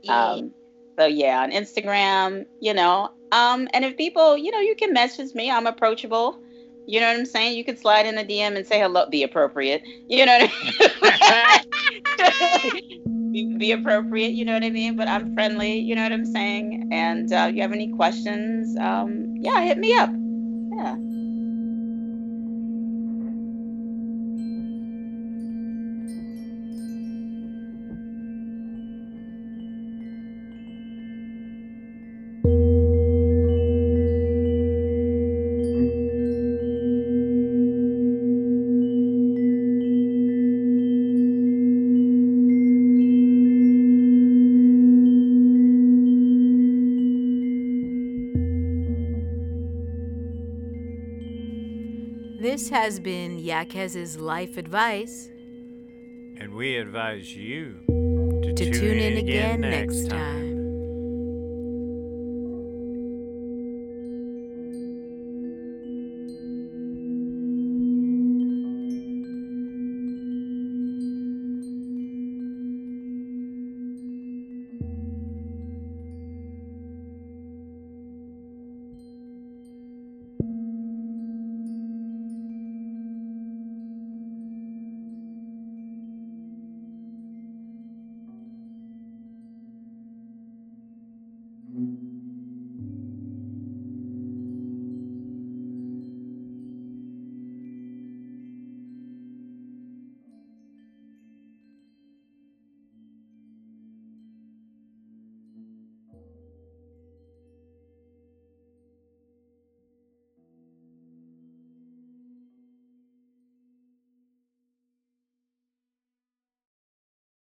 [0.10, 0.52] Um,
[1.00, 3.12] so yeah, on Instagram, you know.
[3.32, 5.50] Um, and if people, you know, you can message me.
[5.50, 6.42] I'm approachable.
[6.88, 7.56] You know what I'm saying?
[7.56, 9.08] You can slide in a DM and say hello.
[9.10, 9.84] Be appropriate.
[10.10, 10.52] You know what
[11.02, 11.66] I
[12.82, 12.92] mean?
[13.32, 14.96] be, appropriate, you know what I mean?
[14.96, 16.90] But I'm friendly, you know what I'm saying?
[16.92, 20.12] And uh, you have any questions, um, yeah, hit me up.
[20.78, 20.96] Yeah.
[52.62, 55.30] This has been Yaquez's life advice.
[56.38, 60.51] And we advise you to tune in again next time.